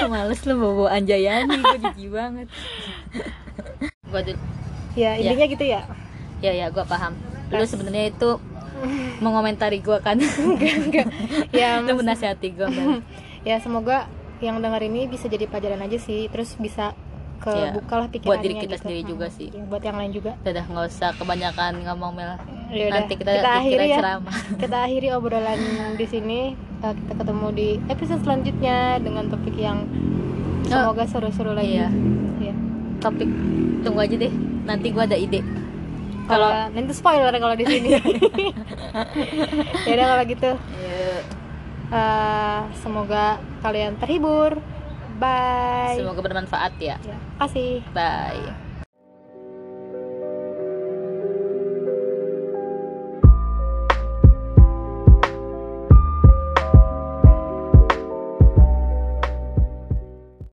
Males 0.08 0.42
lu 0.48 0.54
bawa 0.56 0.98
anjayani 0.98 1.62
gue 1.62 1.78
jijik 1.78 2.10
banget. 2.10 2.48
Gue 4.08 4.20
dulu 4.32 4.40
ya 4.98 5.14
intinya 5.20 5.46
gitu 5.46 5.64
ya. 5.68 5.82
Ya 6.42 6.52
ya 6.56 6.66
gue 6.72 6.82
paham. 6.88 7.14
Lu 7.52 7.64
sebenarnya 7.68 8.10
itu 8.10 8.30
mengomentari 9.24 9.84
gue 9.84 9.98
kan. 10.00 10.16
Ya 11.54 11.78
lu 11.84 11.92
menasihati 11.98 12.56
gue 12.56 12.66
kan 12.66 13.04
ya 13.40 13.56
semoga 13.56 14.04
yang 14.40 14.60
denger 14.60 14.88
ini 14.88 15.04
bisa 15.08 15.28
jadi 15.28 15.46
pelajaran 15.46 15.84
aja 15.84 15.98
sih. 16.00 16.26
Terus 16.32 16.56
bisa 16.56 16.96
Iya. 17.42 17.72
kebuka 17.72 17.94
lah 17.96 18.06
pikirannya 18.06 18.28
Buat 18.30 18.40
diri 18.42 18.54
kita 18.54 18.68
gitu. 18.70 18.80
sendiri 18.80 19.02
juga 19.02 19.26
Hmm. 19.26 19.34
sih. 19.34 19.48
Ya, 19.48 19.62
buat 19.64 19.82
yang 19.82 19.96
lain 19.96 20.12
juga 20.12 20.30
udah 20.38 20.64
nggak 20.66 20.86
usah 20.86 21.10
kebanyakan 21.14 21.72
ngomong 21.82 22.12
mel 22.12 22.32
Yaudah, 22.70 22.92
nanti 22.94 23.12
kita, 23.14 23.30
kita 23.34 23.50
akhiri 23.56 23.86
ya. 23.86 23.98
ceramah 23.98 24.36
kita 24.62 24.76
akhiri 24.78 25.08
obrolan 25.10 25.60
di 25.94 26.06
sini 26.06 26.40
Eh, 26.80 26.94
kita 26.96 27.12
ketemu 27.14 27.46
di 27.50 27.68
episode 27.86 28.20
selanjutnya 28.20 28.76
dengan 28.98 29.24
topik 29.26 29.52
yang 29.54 29.84
semoga 30.64 31.04
seru-seru 31.04 31.52
lagi 31.52 31.76
iya. 31.76 31.92
Iya. 32.38 32.54
topik 32.98 33.28
tunggu 33.80 34.00
aja 34.00 34.16
deh 34.16 34.32
nanti 34.64 34.88
gue 34.88 35.02
ada 35.02 35.12
ide 35.14 35.44
kalau 36.24 36.48
nanti 36.70 36.88
spoiler 36.90 37.32
kalau 37.34 37.52
di 37.52 37.66
sini 37.66 37.88
ya 39.84 39.92
udah 39.92 40.06
kalau 40.08 40.24
gitu 40.24 40.50
ya, 40.78 41.20
eh, 41.90 42.60
semoga 42.76 43.24
kalian 43.60 43.98
terhibur 43.98 44.56
bye. 45.20 45.96
Semoga 46.00 46.20
bermanfaat 46.24 46.72
ya. 46.80 46.96
Ya, 47.04 47.16
kasih. 47.36 47.84
Bye 47.92 48.69